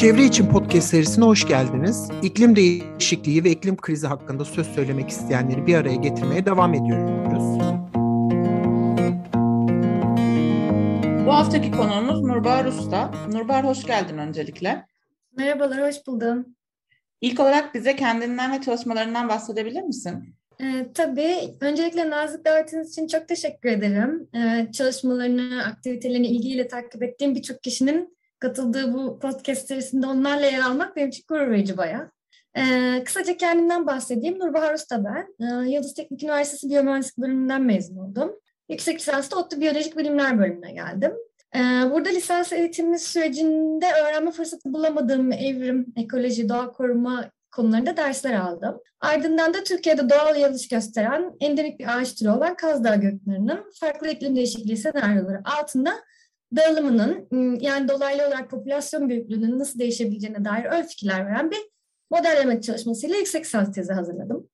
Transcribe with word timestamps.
Çevre 0.00 0.24
için 0.24 0.46
podcast 0.46 0.88
serisine 0.88 1.24
hoş 1.24 1.48
geldiniz. 1.48 2.08
İklim 2.22 2.56
değişikliği 2.56 3.44
ve 3.44 3.50
iklim 3.50 3.76
krizi 3.76 4.06
hakkında 4.06 4.44
söz 4.44 4.66
söylemek 4.66 5.08
isteyenleri 5.08 5.66
bir 5.66 5.74
araya 5.74 5.94
getirmeye 5.94 6.46
devam 6.46 6.74
ediyoruz. 6.74 7.58
Bu 11.26 11.32
haftaki 11.32 11.70
konuğumuz 11.70 12.22
Nurbahar 12.22 12.64
Usta. 12.64 13.10
Nurbahar 13.32 13.66
hoş 13.66 13.84
geldin 13.84 14.18
öncelikle. 14.18 14.86
Merhabalar, 15.36 15.88
hoş 15.88 16.06
buldum. 16.06 16.46
İlk 17.20 17.40
olarak 17.40 17.74
bize 17.74 17.96
kendinden 17.96 18.52
ve 18.52 18.60
çalışmalarından 18.60 19.28
bahsedebilir 19.28 19.82
misin? 19.82 20.34
Ee, 20.62 20.86
tabii. 20.94 21.36
Öncelikle 21.60 22.10
nazik 22.10 22.44
davetiniz 22.44 22.92
için 22.92 23.06
çok 23.06 23.28
teşekkür 23.28 23.68
ederim. 23.68 24.28
Ee, 24.34 24.72
çalışmalarını, 24.72 25.64
aktivitelerini 25.66 26.26
ilgiyle 26.26 26.68
takip 26.68 27.02
ettiğim 27.02 27.34
birçok 27.34 27.62
kişinin 27.62 28.19
katıldığı 28.40 28.94
bu 28.94 29.18
podcast 29.18 29.68
serisinde 29.68 30.06
onlarla 30.06 30.46
yer 30.46 30.60
almak 30.60 30.96
benim 30.96 31.08
için 31.08 31.24
gurur 31.28 31.50
verici 31.50 31.76
bayağı. 31.76 32.10
Ee, 32.56 33.02
kısaca 33.04 33.36
kendimden 33.36 33.86
bahsedeyim. 33.86 34.38
Nurbahar 34.38 34.74
Usta 34.74 35.04
ben. 35.04 35.34
Ee, 35.40 35.70
Yıldız 35.70 35.94
Teknik 35.94 36.22
Üniversitesi 36.22 36.68
Biyomühendislik 36.68 37.18
bölümünden 37.18 37.62
mezun 37.62 37.96
oldum. 37.96 38.32
Yüksek 38.68 38.98
lisansta 38.98 39.36
ODTÜ 39.36 39.60
Biyolojik 39.60 39.98
Bilimler 39.98 40.38
bölümüne 40.38 40.72
geldim. 40.72 41.12
Ee, 41.54 41.58
burada 41.90 42.08
lisans 42.08 42.52
eğitimi 42.52 42.98
sürecinde 42.98 43.86
öğrenme 44.02 44.30
fırsatı 44.30 44.72
bulamadığım 44.72 45.32
evrim, 45.32 45.86
ekoloji, 45.96 46.48
doğa 46.48 46.72
koruma 46.72 47.30
konularında 47.50 47.96
dersler 47.96 48.34
aldım. 48.34 48.80
Ardından 49.00 49.54
da 49.54 49.64
Türkiye'de 49.64 50.10
doğal 50.10 50.36
yalış 50.36 50.68
gösteren 50.68 51.32
endemik 51.40 51.80
bir 51.80 51.98
ağaç 51.98 52.14
türü 52.14 52.28
olan 52.28 52.54
Kaz 52.54 52.84
Dağı 52.84 53.00
göknarının 53.00 53.64
farklı 53.80 54.08
iklim 54.08 54.36
değişikliği 54.36 54.76
senaryoları 54.76 55.40
altında 55.44 55.92
dağılımının 56.56 57.28
yani 57.60 57.88
dolaylı 57.88 58.26
olarak 58.26 58.50
popülasyon 58.50 59.08
büyüklüğünün 59.08 59.58
nasıl 59.58 59.78
değişebileceğine 59.78 60.44
dair 60.44 60.64
ön 60.64 60.82
fikirler 60.82 61.26
veren 61.26 61.50
bir 61.50 61.70
modelleme 62.10 62.60
çalışmasıyla 62.60 63.16
yüksek 63.16 63.44
lisans 63.44 63.72
tezi 63.74 63.92
hazırladım. 63.92 64.48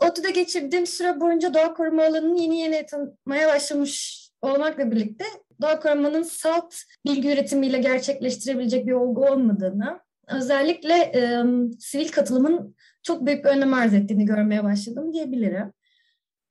ODTÜ'de 0.00 0.30
geçirdiğim 0.30 0.86
süre 0.86 1.20
boyunca 1.20 1.54
doğa 1.54 1.74
koruma 1.74 2.04
alanını 2.04 2.40
yeni 2.40 2.60
yeni 2.60 2.86
tanımaya 2.86 3.48
başlamış 3.48 4.24
olmakla 4.42 4.90
birlikte 4.90 5.24
doğa 5.62 5.80
korumanın 5.80 6.22
salt 6.22 6.74
bilgi 7.06 7.32
üretimiyle 7.32 7.78
gerçekleştirebilecek 7.78 8.86
bir 8.86 8.92
olgu 8.92 9.26
olmadığını, 9.26 10.00
özellikle 10.28 11.12
sivil 11.78 12.08
katılımın 12.08 12.76
çok 13.02 13.26
büyük 13.26 13.44
bir 13.44 13.50
önem 13.50 13.74
arz 13.74 13.94
ettiğini 13.94 14.24
görmeye 14.24 14.64
başladım 14.64 15.12
diyebilirim. 15.12 15.72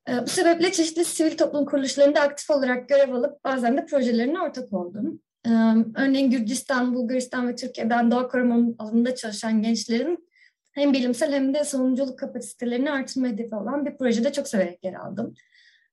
E, 0.10 0.22
bu 0.24 0.28
sebeple 0.28 0.72
çeşitli 0.72 1.06
sivil 1.06 1.38
toplum 1.38 1.66
kuruluşlarında 1.66 2.22
aktif 2.22 2.50
olarak 2.50 2.90
görev 2.90 3.14
alıp 3.14 3.44
bazen 3.44 3.78
de 3.78 3.86
projelerine 3.86 4.42
ortak 4.42 4.74
oldum. 4.74 5.22
E, 5.46 5.50
örneğin 5.98 6.32
Gürcistan, 6.32 6.96
Bulgaristan 6.96 7.48
ve 7.48 7.56
Türkiye'den 7.56 8.12
doğa 8.12 8.28
koruma 8.28 8.74
alanında 8.80 9.16
çalışan 9.16 9.62
gençlerin 9.62 10.30
hem 10.72 10.94
bilimsel 10.94 11.34
hem 11.34 11.54
de 11.54 11.64
savunuculuk 11.64 12.20
kapasitelerini 12.20 12.92
artırma 12.92 13.28
hedefi 13.28 13.56
olan 13.56 13.86
bir 13.86 13.98
projede 13.98 14.32
çok 14.32 14.48
severek 14.48 14.84
yer 14.84 14.94
aldım. 14.94 15.34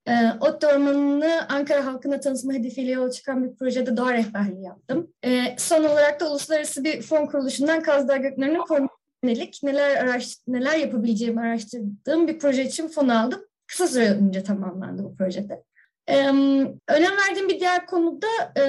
E, 0.07 0.13
Ot 0.41 0.63
Ormanı'nı 0.63 1.47
Ankara 1.49 1.85
halkına 1.85 2.19
tanıtma 2.19 2.53
hedefiyle 2.53 2.91
yola 2.91 3.11
çıkan 3.11 3.43
bir 3.43 3.55
projede 3.55 3.97
doğa 3.97 4.13
rehberliği 4.13 4.63
yaptım. 4.63 5.13
Son 5.57 5.83
olarak 5.83 6.19
da 6.19 6.31
uluslararası 6.31 6.83
bir 6.83 7.01
fon 7.01 7.25
kuruluşundan 7.25 7.83
Kaz 7.83 8.07
Dağı 8.07 8.17
Göklerinin 8.17 8.59
korunmasına 8.59 9.01
yönelik 9.23 9.59
neler, 9.63 9.95
araş, 9.95 10.37
neler 10.47 10.77
yapabileceğimi 10.77 11.41
araştırdığım 11.41 12.27
bir 12.27 12.39
proje 12.39 12.65
için 12.65 12.87
fon 12.87 13.07
aldım. 13.07 13.45
Kısa 13.71 13.87
süre 13.87 14.09
önce 14.09 14.43
tamamlandı 14.43 15.03
bu 15.03 15.15
projede. 15.15 15.63
Önem 16.07 17.17
verdiğim 17.27 17.49
bir 17.49 17.59
diğer 17.59 17.85
konu 17.85 18.21
da 18.21 18.61
e, 18.61 18.63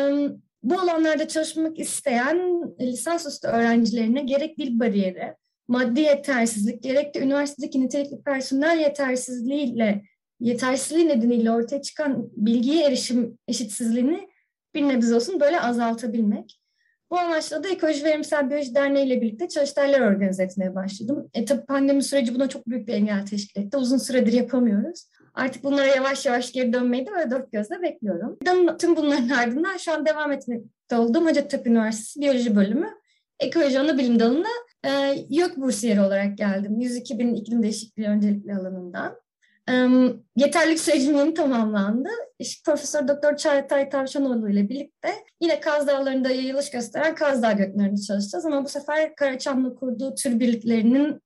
bu 0.62 0.80
alanlarda 0.80 1.28
çalışmak 1.28 1.78
isteyen 1.78 2.62
lisansüstü 2.80 3.48
öğrencilerine 3.48 4.22
gerek 4.22 4.58
dil 4.58 4.78
bariyeri, 4.78 5.34
maddi 5.68 6.00
yetersizlik, 6.00 6.82
gerek 6.82 7.14
de 7.14 7.20
üniversitedeki 7.20 7.80
nitelikli 7.80 8.22
personel 8.22 8.78
yetersizliğiyle 8.78 10.02
yetersizliği 10.40 11.08
nedeniyle 11.08 11.50
ortaya 11.50 11.82
çıkan 11.82 12.28
bilgiye 12.36 12.86
erişim 12.86 13.38
eşitsizliğini 13.48 14.28
bir 14.74 14.88
nebze 14.88 15.14
olsun 15.14 15.40
böyle 15.40 15.60
azaltabilmek. 15.60 16.61
Bu 17.12 17.18
amaçla 17.18 17.64
da 17.64 17.68
Ekoloji 17.68 18.04
Verimsel 18.04 18.50
Biyoloji 18.50 18.74
Derneği 18.74 19.06
ile 19.06 19.20
birlikte 19.20 19.48
çalıştaylar 19.48 20.00
organize 20.00 20.42
etmeye 20.42 20.74
başladım. 20.74 21.30
E 21.34 21.44
tabi 21.44 21.66
pandemi 21.66 22.02
süreci 22.02 22.34
buna 22.34 22.48
çok 22.48 22.66
büyük 22.66 22.88
bir 22.88 22.92
engel 22.92 23.26
teşkil 23.26 23.60
etti. 23.60 23.76
Uzun 23.76 23.98
süredir 23.98 24.32
yapamıyoruz. 24.32 25.08
Artık 25.34 25.64
bunlara 25.64 25.86
yavaş 25.86 26.26
yavaş 26.26 26.52
geri 26.52 26.72
dönmeyi 26.72 27.06
de 27.06 27.10
böyle 27.10 27.30
dört 27.30 27.52
gözle 27.52 27.82
bekliyorum. 27.82 28.38
Tüm 28.78 28.96
bunların 28.96 29.28
ardından 29.28 29.76
şu 29.76 29.92
an 29.92 30.06
devam 30.06 30.32
etmekte 30.32 30.96
olduğum 30.96 31.26
Hacettepe 31.26 31.70
Üniversitesi 31.70 32.20
Biyoloji 32.20 32.56
Bölümü 32.56 32.90
Ekoloji 33.40 33.80
Ana 33.80 33.98
Bilim 33.98 34.20
Dalı'na 34.20 34.48
e, 34.84 35.14
YÖK 35.28 35.56
bursiyeri 35.56 36.00
olarak 36.00 36.38
geldim. 36.38 36.80
102 36.80 37.18
bin 37.18 37.34
iklim 37.34 37.62
değişikliği 37.62 38.08
öncelikli 38.08 38.54
alanından. 38.54 39.16
Yeterlilik 40.36 40.80
sürecinin 40.80 41.34
tamamlandı. 41.34 42.08
İşte 42.38 42.70
Profesör 42.70 43.08
Doktor 43.08 43.36
Çağatay 43.36 43.88
Tavşanoğlu 43.88 44.50
ile 44.50 44.68
birlikte 44.68 45.08
yine 45.40 45.60
Kaz 45.60 45.86
Dağları'nda 45.86 46.30
yayılış 46.30 46.70
gösteren 46.70 47.14
Kaz 47.14 47.42
Dağı 47.42 47.56
göklerini 47.56 48.02
çalışacağız. 48.02 48.46
Ama 48.46 48.64
bu 48.64 48.68
sefer 48.68 49.14
Karaçam'la 49.14 49.74
kurduğu 49.74 50.14
tür 50.14 50.40
birliklerinin 50.40 51.20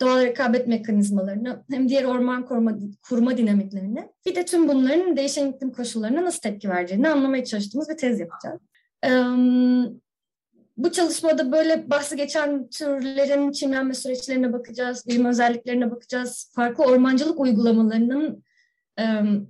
doğal 0.00 0.22
rekabet 0.22 0.68
mekanizmalarını 0.68 1.64
hem 1.70 1.88
diğer 1.88 2.04
orman 2.04 2.46
koruma, 2.46 2.78
kurma 3.08 3.36
dinamiklerini 3.36 4.08
bir 4.26 4.34
de 4.34 4.44
tüm 4.44 4.68
bunların 4.68 5.16
değişen 5.16 5.52
iklim 5.52 5.72
koşullarına 5.72 6.24
nasıl 6.24 6.40
tepki 6.40 6.68
vereceğini 6.68 7.08
anlamaya 7.08 7.44
çalıştığımız 7.44 7.88
bir 7.88 7.96
tez 7.96 8.20
yapacağız. 8.20 8.60
Bu 10.76 10.92
çalışmada 10.92 11.52
böyle 11.52 11.90
bahsi 11.90 12.16
geçen 12.16 12.68
türlerin 12.68 13.52
çimlenme 13.52 13.94
süreçlerine 13.94 14.52
bakacağız, 14.52 15.06
bilim 15.06 15.24
özelliklerine 15.24 15.90
bakacağız, 15.90 16.52
farklı 16.54 16.84
ormancılık 16.84 17.40
uygulamalarının 17.40 18.44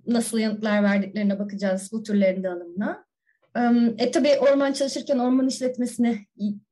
nasıl 0.06 0.38
yanıtlar 0.38 0.82
verdiklerine 0.82 1.38
bakacağız 1.38 1.90
bu 1.92 2.02
türlerin 2.02 2.44
dağılımına. 2.44 3.04
E 3.98 4.10
tabi 4.10 4.28
orman 4.38 4.72
çalışırken 4.72 5.18
orman 5.18 5.48
işletmesine 5.48 6.18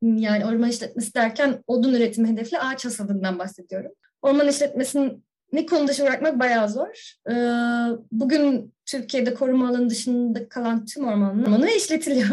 yani 0.02 0.46
orman 0.46 0.70
işletmesi 0.70 1.14
derken 1.14 1.64
odun 1.66 1.94
üretimi 1.94 2.28
hedefli 2.28 2.58
ağaç 2.58 2.84
hasadından 2.84 3.38
bahsediyorum. 3.38 3.92
Orman 4.22 4.48
işletmesini 4.48 5.66
konu 5.70 5.88
dışı 5.88 6.02
bırakmak 6.02 6.38
bayağı 6.38 6.68
zor. 6.68 7.14
Bugün 8.12 8.74
Türkiye'de 8.86 9.34
koruma 9.34 9.68
alanı 9.68 9.90
dışında 9.90 10.48
kalan 10.48 10.84
tüm 10.84 11.04
ormanlar 11.04 11.68
işletiliyor 11.68 12.28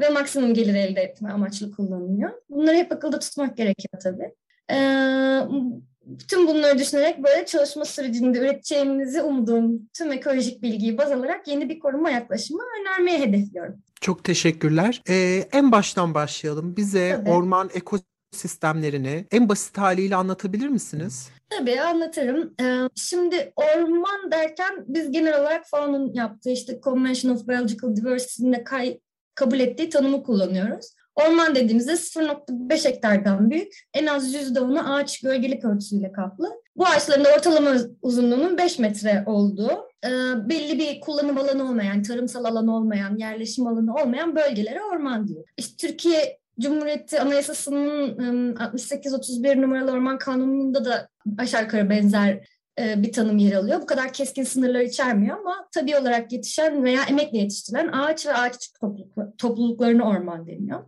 ve 0.00 0.08
maksimum 0.08 0.54
gelir 0.54 0.74
elde 0.74 1.00
etme 1.00 1.30
amaçlı 1.30 1.72
kullanılıyor. 1.72 2.30
Bunları 2.50 2.76
hep 2.76 2.92
akılda 2.92 3.18
tutmak 3.18 3.56
gerekiyor 3.56 4.02
tabii. 4.02 4.34
Ee, 4.70 5.40
tüm 6.28 6.46
bunları 6.46 6.78
düşünerek 6.78 7.24
böyle 7.24 7.46
çalışma 7.46 7.84
sürecinde 7.84 8.38
üreteceğimizi 8.38 9.22
umduğum 9.22 9.88
tüm 9.94 10.12
ekolojik 10.12 10.62
bilgiyi 10.62 10.98
baz 10.98 11.12
alarak 11.12 11.48
yeni 11.48 11.68
bir 11.68 11.78
koruma 11.78 12.10
yaklaşımı 12.10 12.62
önermeye 12.80 13.20
hedefliyorum. 13.20 13.82
Çok 14.00 14.24
teşekkürler. 14.24 15.02
Ee, 15.08 15.44
en 15.52 15.72
baştan 15.72 16.14
başlayalım. 16.14 16.76
Bize 16.76 17.12
Tabii. 17.16 17.30
orman 17.30 17.70
ekosistemlerini 17.74 19.26
en 19.32 19.48
basit 19.48 19.78
haliyle 19.78 20.16
anlatabilir 20.16 20.68
misiniz? 20.68 21.28
Tabii 21.50 21.80
anlatırım. 21.80 22.54
Ee, 22.60 22.88
şimdi 22.94 23.52
orman 23.56 24.30
derken 24.30 24.84
biz 24.88 25.10
genel 25.10 25.40
olarak 25.40 25.66
FAO'nun 25.66 26.12
yaptığı 26.14 26.50
işte 26.50 26.80
Convention 26.84 27.32
of 27.32 27.48
Biological 27.48 27.96
Diversity'nin 27.96 28.64
kay 28.64 28.98
kabul 29.40 29.60
ettiği 29.60 29.88
tanımı 29.88 30.22
kullanıyoruz. 30.22 30.94
Orman 31.16 31.54
dediğimizde 31.54 31.92
0.5 31.92 32.88
hektardan 32.88 33.50
büyük, 33.50 33.72
en 33.94 34.06
az 34.06 34.34
%10'u 34.34 34.92
ağaç 34.92 35.20
gölgelik 35.20 35.64
örtüsüyle 35.64 36.12
kaplı. 36.12 36.50
Bu 36.76 36.86
ağaçların 36.86 37.24
da 37.24 37.28
ortalama 37.36 37.74
uzunluğunun 38.02 38.58
5 38.58 38.78
metre 38.78 39.24
olduğu, 39.26 39.70
e, 40.04 40.08
belli 40.48 40.78
bir 40.78 41.00
kullanım 41.00 41.38
alanı 41.38 41.68
olmayan, 41.68 42.02
tarımsal 42.02 42.44
alan 42.44 42.68
olmayan, 42.68 43.16
yerleşim 43.16 43.66
alanı 43.66 43.94
olmayan 43.94 44.36
bölgelere 44.36 44.82
orman 44.82 45.28
diyor. 45.28 45.44
İşte 45.56 45.86
Türkiye 45.86 46.38
Cumhuriyeti 46.60 47.20
Anayasası'nın 47.20 48.54
68-31 48.54 49.62
numaralı 49.62 49.92
orman 49.92 50.18
kanununda 50.18 50.84
da 50.84 51.08
aşağı 51.38 51.62
yukarı 51.62 51.90
benzer 51.90 52.48
bir 52.96 53.12
tanım 53.12 53.38
yer 53.38 53.52
alıyor. 53.52 53.82
Bu 53.82 53.86
kadar 53.86 54.12
keskin 54.12 54.44
sınırlar 54.44 54.80
içermiyor 54.80 55.38
ama 55.38 55.68
tabii 55.74 55.96
olarak 55.96 56.32
yetişen 56.32 56.84
veya 56.84 57.02
emekle 57.02 57.38
yetiştirilen 57.38 57.88
ağaç 57.92 58.26
ve 58.26 58.34
ağaç 58.34 58.72
topluluk, 58.80 59.38
topluluklarına 59.38 60.08
orman 60.08 60.46
deniyor. 60.46 60.80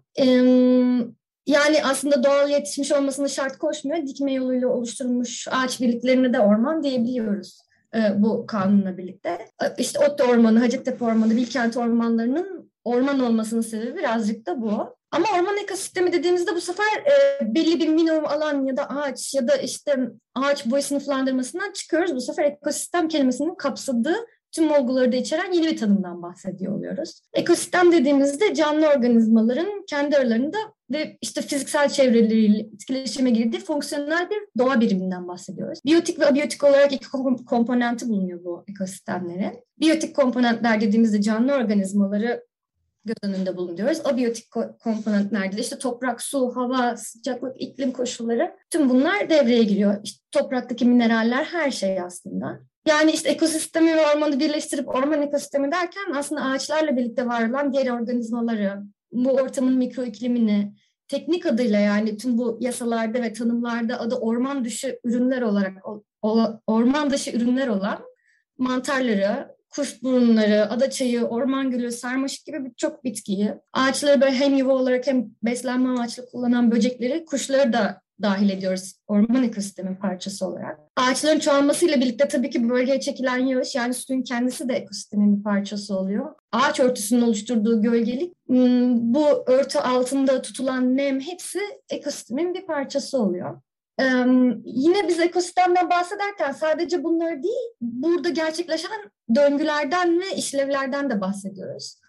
Yani 1.46 1.84
aslında 1.84 2.24
doğal 2.24 2.50
yetişmiş 2.50 2.92
olmasını 2.92 3.28
şart 3.28 3.58
koşmuyor. 3.58 4.06
Dikme 4.06 4.32
yoluyla 4.32 4.68
oluşturulmuş 4.68 5.48
ağaç 5.50 5.80
birliklerine 5.80 6.32
de 6.32 6.40
orman 6.40 6.82
diyebiliyoruz 6.82 7.62
e, 7.94 8.22
bu 8.22 8.46
kanunla 8.46 8.98
birlikte. 8.98 9.38
İşte 9.78 9.98
Otto 9.98 10.24
Ormanı, 10.24 10.58
Hacettepe 10.58 11.04
Ormanı, 11.04 11.36
Bilkent 11.36 11.76
Ormanları'nın 11.76 12.72
orman 12.84 13.20
olmasının 13.20 13.60
sebebi 13.60 13.96
birazcık 13.98 14.46
da 14.46 14.62
bu. 14.62 14.96
Ama 15.12 15.26
orman 15.38 15.56
ekosistemi 15.56 16.12
dediğimizde 16.12 16.54
bu 16.54 16.60
sefer 16.60 16.86
e, 16.86 17.54
belli 17.54 17.80
bir 17.80 17.88
minimum 17.88 18.26
alan 18.26 18.64
ya 18.64 18.76
da 18.76 18.90
ağaç 18.90 19.34
ya 19.34 19.48
da 19.48 19.56
işte 19.56 19.96
ağaç 20.34 20.66
boy 20.66 20.82
sınıflandırmasından 20.82 21.72
çıkıyoruz. 21.72 22.14
Bu 22.14 22.20
sefer 22.20 22.44
ekosistem 22.44 23.08
kelimesinin 23.08 23.54
kapsadığı 23.54 24.16
tüm 24.52 24.72
olguları 24.72 25.12
da 25.12 25.16
içeren 25.16 25.52
yeni 25.52 25.66
bir 25.66 25.76
tanımdan 25.76 26.22
bahsediyor 26.22 26.76
oluyoruz. 26.76 27.22
Ekosistem 27.32 27.92
dediğimizde 27.92 28.54
canlı 28.54 28.86
organizmaların 28.88 29.84
kendi 29.86 30.16
aralarında 30.16 30.58
ve 30.90 31.18
işte 31.20 31.42
fiziksel 31.42 31.88
çevreleriyle 31.88 32.58
etkileşime 32.58 33.30
girdiği 33.30 33.60
fonksiyonel 33.60 34.30
bir 34.30 34.38
doğa 34.58 34.80
biriminden 34.80 35.28
bahsediyoruz. 35.28 35.80
Biyotik 35.84 36.20
ve 36.20 36.26
abiyotik 36.26 36.64
olarak 36.64 36.92
iki 36.92 37.08
komponenti 37.46 38.08
bulunuyor 38.08 38.44
bu 38.44 38.64
ekosistemlerin. 38.68 39.64
Biyotik 39.80 40.16
komponentler 40.16 40.80
dediğimizde 40.80 41.22
canlı 41.22 41.52
organizmaları 41.52 42.44
göz 43.04 43.16
önünde 43.22 43.56
bulunuyoruz. 43.56 44.06
Abiyotik 44.06 44.50
komponentlerde 44.84 45.56
de 45.56 45.60
işte 45.60 45.78
toprak, 45.78 46.22
su, 46.22 46.56
hava, 46.56 46.96
sıcaklık, 46.96 47.60
iklim 47.60 47.92
koşulları 47.92 48.56
tüm 48.70 48.90
bunlar 48.90 49.30
devreye 49.30 49.62
giriyor. 49.62 50.00
İşte 50.04 50.24
topraktaki 50.30 50.84
mineraller 50.84 51.44
her 51.44 51.70
şey 51.70 52.00
aslında. 52.00 52.60
Yani 52.86 53.12
işte 53.12 53.28
ekosistemi 53.28 53.96
ve 53.96 54.06
ormanı 54.06 54.40
birleştirip 54.40 54.88
orman 54.88 55.22
ekosistemi 55.22 55.72
derken 55.72 56.12
aslında 56.14 56.42
ağaçlarla 56.42 56.96
birlikte 56.96 57.26
var 57.26 57.48
olan 57.48 57.72
diğer 57.72 57.90
organizmaları, 57.90 58.82
bu 59.12 59.30
ortamın 59.30 59.74
mikro 59.74 60.02
iklimini, 60.02 60.72
teknik 61.08 61.46
adıyla 61.46 61.78
yani 61.78 62.16
tüm 62.16 62.38
bu 62.38 62.58
yasalarda 62.60 63.22
ve 63.22 63.32
tanımlarda 63.32 64.00
adı 64.00 64.14
orman 64.14 64.64
dışı 64.64 64.98
ürünler 65.04 65.42
olarak 65.42 65.72
orman 66.66 67.10
dışı 67.10 67.30
ürünler 67.30 67.68
olan 67.68 67.98
mantarları, 68.58 69.56
kuş 69.74 70.02
burunları, 70.02 70.70
adaçayı, 70.70 71.24
orman 71.24 71.70
gülü, 71.70 71.92
sarmaşık 71.92 72.46
gibi 72.46 72.64
birçok 72.64 73.04
bitkiyi, 73.04 73.54
ağaçları 73.72 74.20
böyle 74.20 74.34
hem 74.34 74.54
yuva 74.54 74.72
olarak 74.72 75.06
hem 75.06 75.30
beslenme 75.42 75.88
amaçlı 75.88 76.26
kullanan 76.26 76.70
böcekleri, 76.70 77.24
kuşları 77.24 77.72
da 77.72 78.02
dahil 78.22 78.50
ediyoruz 78.50 78.94
orman 79.06 79.42
ekosistemin 79.44 79.96
parçası 79.96 80.46
olarak. 80.46 80.80
Ağaçların 80.96 81.38
çoğalmasıyla 81.38 81.96
birlikte 81.96 82.28
tabii 82.28 82.50
ki 82.50 82.68
bölgeye 82.68 83.00
çekilen 83.00 83.38
yağış 83.38 83.74
yani 83.74 83.94
suyun 83.94 84.22
kendisi 84.22 84.68
de 84.68 84.74
ekosistemin 84.74 85.38
bir 85.38 85.42
parçası 85.42 85.98
oluyor. 85.98 86.34
Ağaç 86.52 86.80
örtüsünün 86.80 87.22
oluşturduğu 87.22 87.82
gölgelik, 87.82 88.34
hmm, 88.46 89.14
bu 89.14 89.44
örtü 89.46 89.78
altında 89.78 90.42
tutulan 90.42 90.96
nem 90.96 91.20
hepsi 91.20 91.60
ekosistemin 91.90 92.54
bir 92.54 92.66
parçası 92.66 93.18
oluyor. 93.18 93.60
Ee, 94.00 94.04
yine 94.64 95.08
biz 95.08 95.20
ekosistemden 95.20 95.90
bahsederken 95.90 96.52
sadece 96.52 97.04
bunları 97.04 97.42
değil, 97.42 97.70
burada 97.80 98.28
gerçekleşen 98.28 99.10
döngülerden 99.34 100.20
ve 100.20 100.36
işlevlerden 100.36 101.10
de 101.10 101.20
bahsediyoruz. 101.20 102.02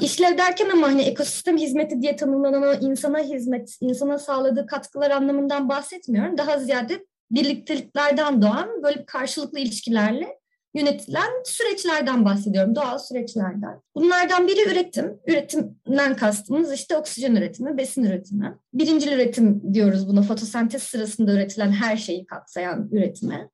İşlev 0.00 0.38
derken 0.38 0.70
ama 0.70 0.86
hani 0.86 1.02
ekosistem 1.02 1.56
hizmeti 1.56 2.02
diye 2.02 2.16
tanımlanan 2.16 2.62
o 2.62 2.74
insana 2.74 3.18
hizmet, 3.18 3.76
insana 3.80 4.18
sağladığı 4.18 4.66
katkılar 4.66 5.10
anlamından 5.10 5.68
bahsetmiyorum. 5.68 6.38
Daha 6.38 6.58
ziyade 6.58 7.06
birlikteliklerden 7.30 8.42
doğan 8.42 8.82
böyle 8.82 9.04
karşılıklı 9.04 9.58
ilişkilerle 9.58 10.39
yönetilen 10.74 11.30
süreçlerden 11.44 12.24
bahsediyorum, 12.24 12.74
doğal 12.74 12.98
süreçlerden. 12.98 13.80
Bunlardan 13.94 14.48
biri 14.48 14.72
üretim. 14.72 15.18
Üretimden 15.26 16.16
kastımız 16.16 16.72
işte 16.72 16.96
oksijen 16.96 17.36
üretimi, 17.36 17.78
besin 17.78 18.04
üretimi. 18.04 18.54
Birinci 18.74 19.14
üretim 19.14 19.74
diyoruz 19.74 20.08
buna, 20.08 20.22
fotosentez 20.22 20.82
sırasında 20.82 21.32
üretilen 21.32 21.72
her 21.72 21.96
şeyi 21.96 22.26
kapsayan 22.26 22.88
üretime. 22.92 23.48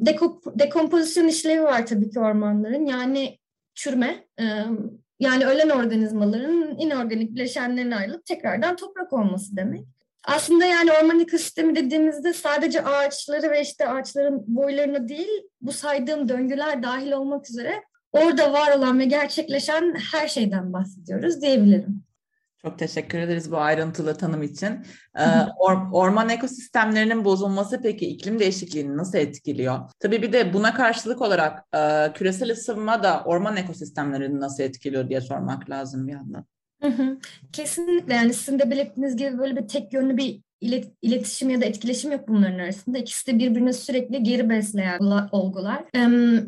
Dekop 0.00 0.58
dekompozisyon 0.58 1.28
işlevi 1.28 1.62
var 1.62 1.86
tabii 1.86 2.10
ki 2.10 2.20
ormanların. 2.20 2.86
Yani 2.86 3.38
çürüme, 3.74 4.24
yani 5.20 5.46
ölen 5.46 5.68
organizmaların 5.68 6.78
inorganik 6.78 7.34
bileşenlerine 7.34 7.96
ayrılıp 7.96 8.26
tekrardan 8.26 8.76
toprak 8.76 9.12
olması 9.12 9.56
demek. 9.56 9.84
Aslında 10.26 10.64
yani 10.64 10.92
orman 10.92 11.20
ekosistemi 11.20 11.76
dediğimizde 11.76 12.32
sadece 12.32 12.84
ağaçları 12.84 13.50
ve 13.50 13.60
işte 13.62 13.88
ağaçların 13.88 14.44
boylarını 14.46 15.08
değil 15.08 15.42
bu 15.60 15.72
saydığım 15.72 16.28
döngüler 16.28 16.82
dahil 16.82 17.12
olmak 17.12 17.50
üzere 17.50 17.82
orada 18.12 18.52
var 18.52 18.76
olan 18.76 18.98
ve 18.98 19.04
gerçekleşen 19.04 19.94
her 20.12 20.28
şeyden 20.28 20.72
bahsediyoruz 20.72 21.42
diyebilirim. 21.42 22.04
Çok 22.62 22.78
teşekkür 22.78 23.18
ederiz 23.18 23.50
bu 23.52 23.58
ayrıntılı 23.58 24.14
tanım 24.14 24.42
için. 24.42 24.86
Ee, 25.18 25.24
or, 25.58 25.76
orman 25.92 26.28
ekosistemlerinin 26.28 27.24
bozulması 27.24 27.82
peki 27.82 28.06
iklim 28.06 28.38
değişikliğini 28.38 28.96
nasıl 28.96 29.18
etkiliyor? 29.18 29.78
Tabii 30.00 30.22
bir 30.22 30.32
de 30.32 30.52
buna 30.52 30.74
karşılık 30.74 31.22
olarak 31.22 31.64
e, 31.76 32.12
küresel 32.14 32.50
ısınma 32.50 33.02
da 33.02 33.22
orman 33.24 33.56
ekosistemlerini 33.56 34.40
nasıl 34.40 34.62
etkiliyor 34.62 35.08
diye 35.08 35.20
sormak 35.20 35.70
lazım 35.70 36.06
bir 36.06 36.12
yandan. 36.12 36.46
Kesinlikle 37.52 38.14
yani 38.14 38.34
sizin 38.34 38.58
de 38.58 38.70
belirttiğiniz 38.70 39.16
gibi 39.16 39.38
böyle 39.38 39.56
bir 39.56 39.68
tek 39.68 39.92
yönlü 39.92 40.16
bir 40.16 40.42
ilet, 40.64 40.84
iletişim 41.02 41.50
ya 41.50 41.60
da 41.60 41.64
etkileşim 41.64 42.12
yok 42.12 42.28
bunların 42.28 42.58
arasında. 42.58 42.98
İkisi 42.98 43.26
de 43.26 43.38
birbirine 43.38 43.72
sürekli 43.72 44.22
geri 44.22 44.50
besleyen 44.50 44.98
olgular. 45.32 45.84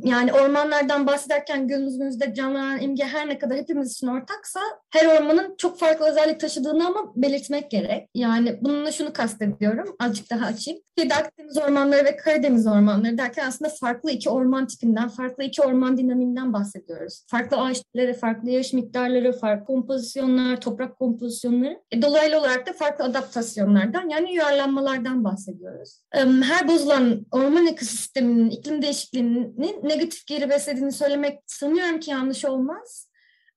Yani 0.05 0.33
ormanlardan 0.33 1.07
bahsederken 1.07 1.69
gözümüzde 1.69 2.35
canlanan 2.35 2.81
imge 2.81 3.05
her 3.05 3.29
ne 3.29 3.39
kadar 3.39 3.59
hepimiz 3.59 3.93
için 3.93 4.07
ortaksa 4.07 4.61
her 4.91 5.07
ormanın 5.07 5.55
çok 5.59 5.79
farklı 5.79 6.11
özellik 6.11 6.41
taşıdığını 6.41 6.87
ama 6.87 7.13
belirtmek 7.17 7.71
gerek. 7.71 8.09
Yani 8.15 8.59
bununla 8.61 8.93
şunu 8.93 9.13
kastediyorum. 9.13 9.97
Azıcık 9.99 10.31
daha 10.31 10.47
açayım. 10.47 10.81
Kedi 10.99 11.15
Akdeniz 11.15 11.59
ormanları 11.59 12.05
ve 12.05 12.17
Karadeniz 12.17 12.67
ormanları 12.67 13.19
derken 13.19 13.47
aslında 13.47 13.71
farklı 13.81 14.11
iki 14.11 14.31
orman 14.31 14.67
tipinden, 14.67 15.09
farklı 15.09 15.45
iki 15.45 15.63
orman 15.63 15.97
dinamiğinden 15.97 16.53
bahsediyoruz. 16.53 17.25
Farklı 17.31 17.57
ağaç 17.57 17.83
türleri, 17.83 18.15
farklı 18.15 18.51
yaş 18.51 18.73
miktarları, 18.73 19.33
farklı 19.33 19.65
kompozisyonlar, 19.65 20.61
toprak 20.61 20.99
kompozisyonları. 20.99 21.81
E, 21.91 22.03
dolaylı 22.03 22.39
olarak 22.39 22.67
da 22.67 22.73
farklı 22.73 23.05
adaptasyonlardan 23.05 24.06
yani 24.09 24.35
yuvarlanmalardan 24.35 25.25
bahsediyoruz. 25.25 26.03
Her 26.43 26.69
bozulan 26.69 27.27
orman 27.31 27.67
ekosisteminin, 27.67 28.51
iklim 28.51 28.83
değişikliğinin 28.83 29.55
negatif 29.83 30.27
geri 30.27 30.51
beslediğini 30.51 30.93
söylemek 30.93 31.39
sanıyorum 31.47 32.01
ki 32.01 32.11
yanlış 32.11 32.45
olmaz. 32.45 33.09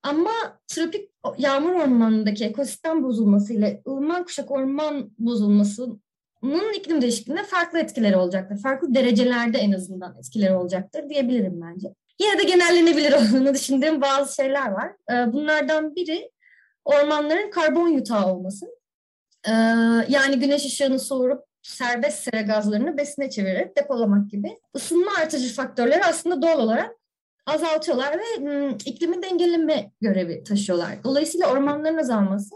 Ama 0.03 0.31
tropik 0.67 1.11
yağmur 1.37 1.73
ormanındaki 1.73 2.45
ekosistem 2.45 3.03
bozulması 3.03 3.53
ile 3.53 3.81
ılıman 3.87 4.23
kuşak 4.23 4.51
orman 4.51 5.11
bozulmasının 5.19 6.73
iklim 6.75 7.01
değişikliğinde 7.01 7.43
farklı 7.43 7.79
etkileri 7.79 8.17
olacaktır. 8.17 8.57
Farklı 8.57 8.95
derecelerde 8.95 9.57
en 9.57 9.71
azından 9.71 10.15
etkileri 10.19 10.55
olacaktır 10.55 11.09
diyebilirim 11.09 11.61
bence. 11.61 11.93
Yine 12.21 12.39
de 12.39 12.43
genellenebilir 12.43 13.13
olduğunu 13.13 13.53
düşündüğüm 13.53 14.01
bazı 14.01 14.35
şeyler 14.35 14.71
var. 14.71 14.91
Bunlardan 15.33 15.95
biri 15.95 16.31
ormanların 16.85 17.51
karbon 17.51 17.87
yutağı 17.87 18.33
olması. 18.33 18.65
Ee, 19.47 19.51
yani 20.09 20.39
güneş 20.39 20.65
ışığını 20.65 20.99
soğurup 20.99 21.43
serbest 21.61 22.23
sera 22.23 22.41
gazlarını 22.41 22.97
besine 22.97 23.29
çevirip 23.29 23.77
depolamak 23.77 24.29
gibi 24.29 24.59
ısınma 24.75 25.11
artıcı 25.21 25.53
faktörleri 25.53 26.05
aslında 26.05 26.41
doğal 26.41 26.59
olarak 26.59 26.91
azaltıyorlar 27.45 28.19
ve 28.19 28.77
iklimi 28.85 29.23
dengeleme 29.23 29.91
görevi 30.01 30.43
taşıyorlar. 30.43 31.03
Dolayısıyla 31.03 31.51
ormanların 31.51 31.97
azalması 31.97 32.55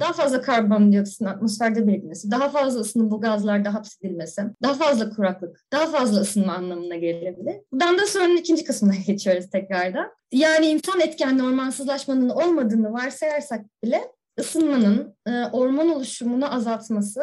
daha 0.00 0.12
fazla 0.12 0.40
karbondioksitin 0.40 1.24
atmosferde 1.24 1.86
birikmesi, 1.86 2.30
daha 2.30 2.48
fazla 2.48 2.80
ısının 2.80 3.10
bu 3.10 3.20
gazlarda 3.20 3.74
hapsedilmesi, 3.74 4.42
daha 4.62 4.74
fazla 4.74 5.10
kuraklık, 5.10 5.60
daha 5.72 5.86
fazla 5.86 6.20
ısınma 6.20 6.52
anlamına 6.52 6.96
gelebilir. 6.96 7.56
Buradan 7.72 7.98
da 7.98 8.06
sorunun 8.06 8.36
ikinci 8.36 8.64
kısmına 8.64 8.94
geçiyoruz 9.06 9.50
tekrardan. 9.50 10.10
Yani 10.32 10.66
insan 10.66 11.00
etkenli 11.00 11.42
ormansızlaşmanın 11.42 12.28
olmadığını 12.28 12.92
varsayarsak 12.92 13.64
bile 13.84 14.00
ısınmanın 14.40 15.16
e, 15.26 15.30
orman 15.52 15.88
oluşumunu 15.88 16.54
azaltması, 16.54 17.20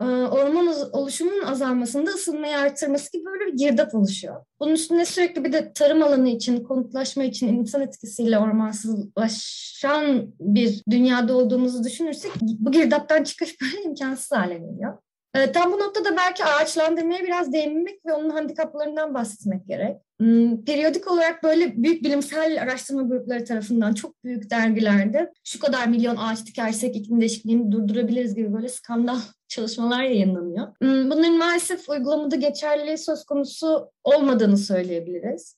e, 0.00 0.04
orman 0.04 0.66
oluşumunun 0.92 1.44
azalmasında 1.44 2.10
ısınmayı 2.10 2.58
artırması 2.58 3.12
gibi 3.12 3.24
böyle 3.24 3.52
bir 3.52 3.58
girdap 3.58 3.94
oluşuyor. 3.94 4.44
Bunun 4.60 4.72
üstüne 4.72 5.04
sürekli 5.04 5.44
bir 5.44 5.52
de 5.52 5.72
tarım 5.72 6.02
alanı 6.02 6.28
için, 6.28 6.64
konutlaşma 6.64 7.24
için 7.24 7.48
insan 7.48 7.82
etkisiyle 7.82 8.38
ormansızlaşan 8.38 10.34
bir 10.40 10.82
dünyada 10.90 11.36
olduğumuzu 11.36 11.84
düşünürsek 11.84 12.32
bu 12.40 12.70
girdaptan 12.70 13.22
çıkış 13.24 13.60
böyle 13.60 13.82
imkansız 13.82 14.32
hale 14.32 14.54
geliyor. 14.54 14.98
E, 15.34 15.52
tam 15.52 15.72
bu 15.72 15.78
noktada 15.78 16.16
belki 16.16 16.44
ağaçlandırmaya 16.44 17.22
biraz 17.24 17.52
değinmek 17.52 18.06
ve 18.06 18.12
onun 18.12 18.30
handikaplarından 18.30 19.14
bahsetmek 19.14 19.68
gerek. 19.68 19.96
Hmm, 20.20 20.64
periyodik 20.64 21.10
olarak 21.10 21.42
böyle 21.42 21.82
büyük 21.82 22.04
bilimsel 22.04 22.62
araştırma 22.62 23.02
grupları 23.02 23.44
tarafından 23.44 23.94
çok 23.94 24.24
büyük 24.24 24.50
dergilerde 24.50 25.32
şu 25.44 25.58
kadar 25.58 25.86
milyon 25.86 26.16
ağaç 26.16 26.46
dikersek 26.46 26.96
iklim 26.96 27.20
değişikliğini 27.20 27.72
durdurabiliriz 27.72 28.34
gibi 28.34 28.52
böyle 28.54 28.68
skandal 28.68 29.18
çalışmalar 29.48 30.02
yayınlanıyor. 30.02 30.66
Hmm, 30.66 31.10
bunların 31.10 31.38
maalesef 31.38 31.88
uygulamada 31.88 32.36
geçerliliği 32.36 32.98
söz 32.98 33.24
konusu 33.24 33.90
olmadığını 34.04 34.56
söyleyebiliriz 34.56 35.56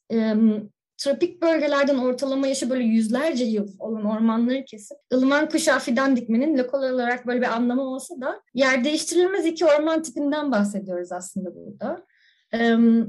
tropik 1.00 1.42
bölgelerden 1.42 1.98
ortalama 1.98 2.46
yaşı 2.46 2.70
böyle 2.70 2.84
yüzlerce 2.84 3.44
yıl 3.44 3.68
olan 3.78 4.04
ormanları 4.04 4.64
kesip 4.64 4.98
ılıman 5.12 5.48
kuşağı 5.48 5.78
fidan 5.78 6.16
dikmenin 6.16 6.58
lokal 6.58 6.82
olarak 6.82 7.26
böyle 7.26 7.40
bir 7.40 7.56
anlamı 7.56 7.82
olsa 7.82 8.20
da 8.20 8.40
yer 8.54 8.84
değiştirilmez 8.84 9.46
iki 9.46 9.66
orman 9.66 10.02
tipinden 10.02 10.52
bahsediyoruz 10.52 11.12
aslında 11.12 11.54
burada. 11.54 12.06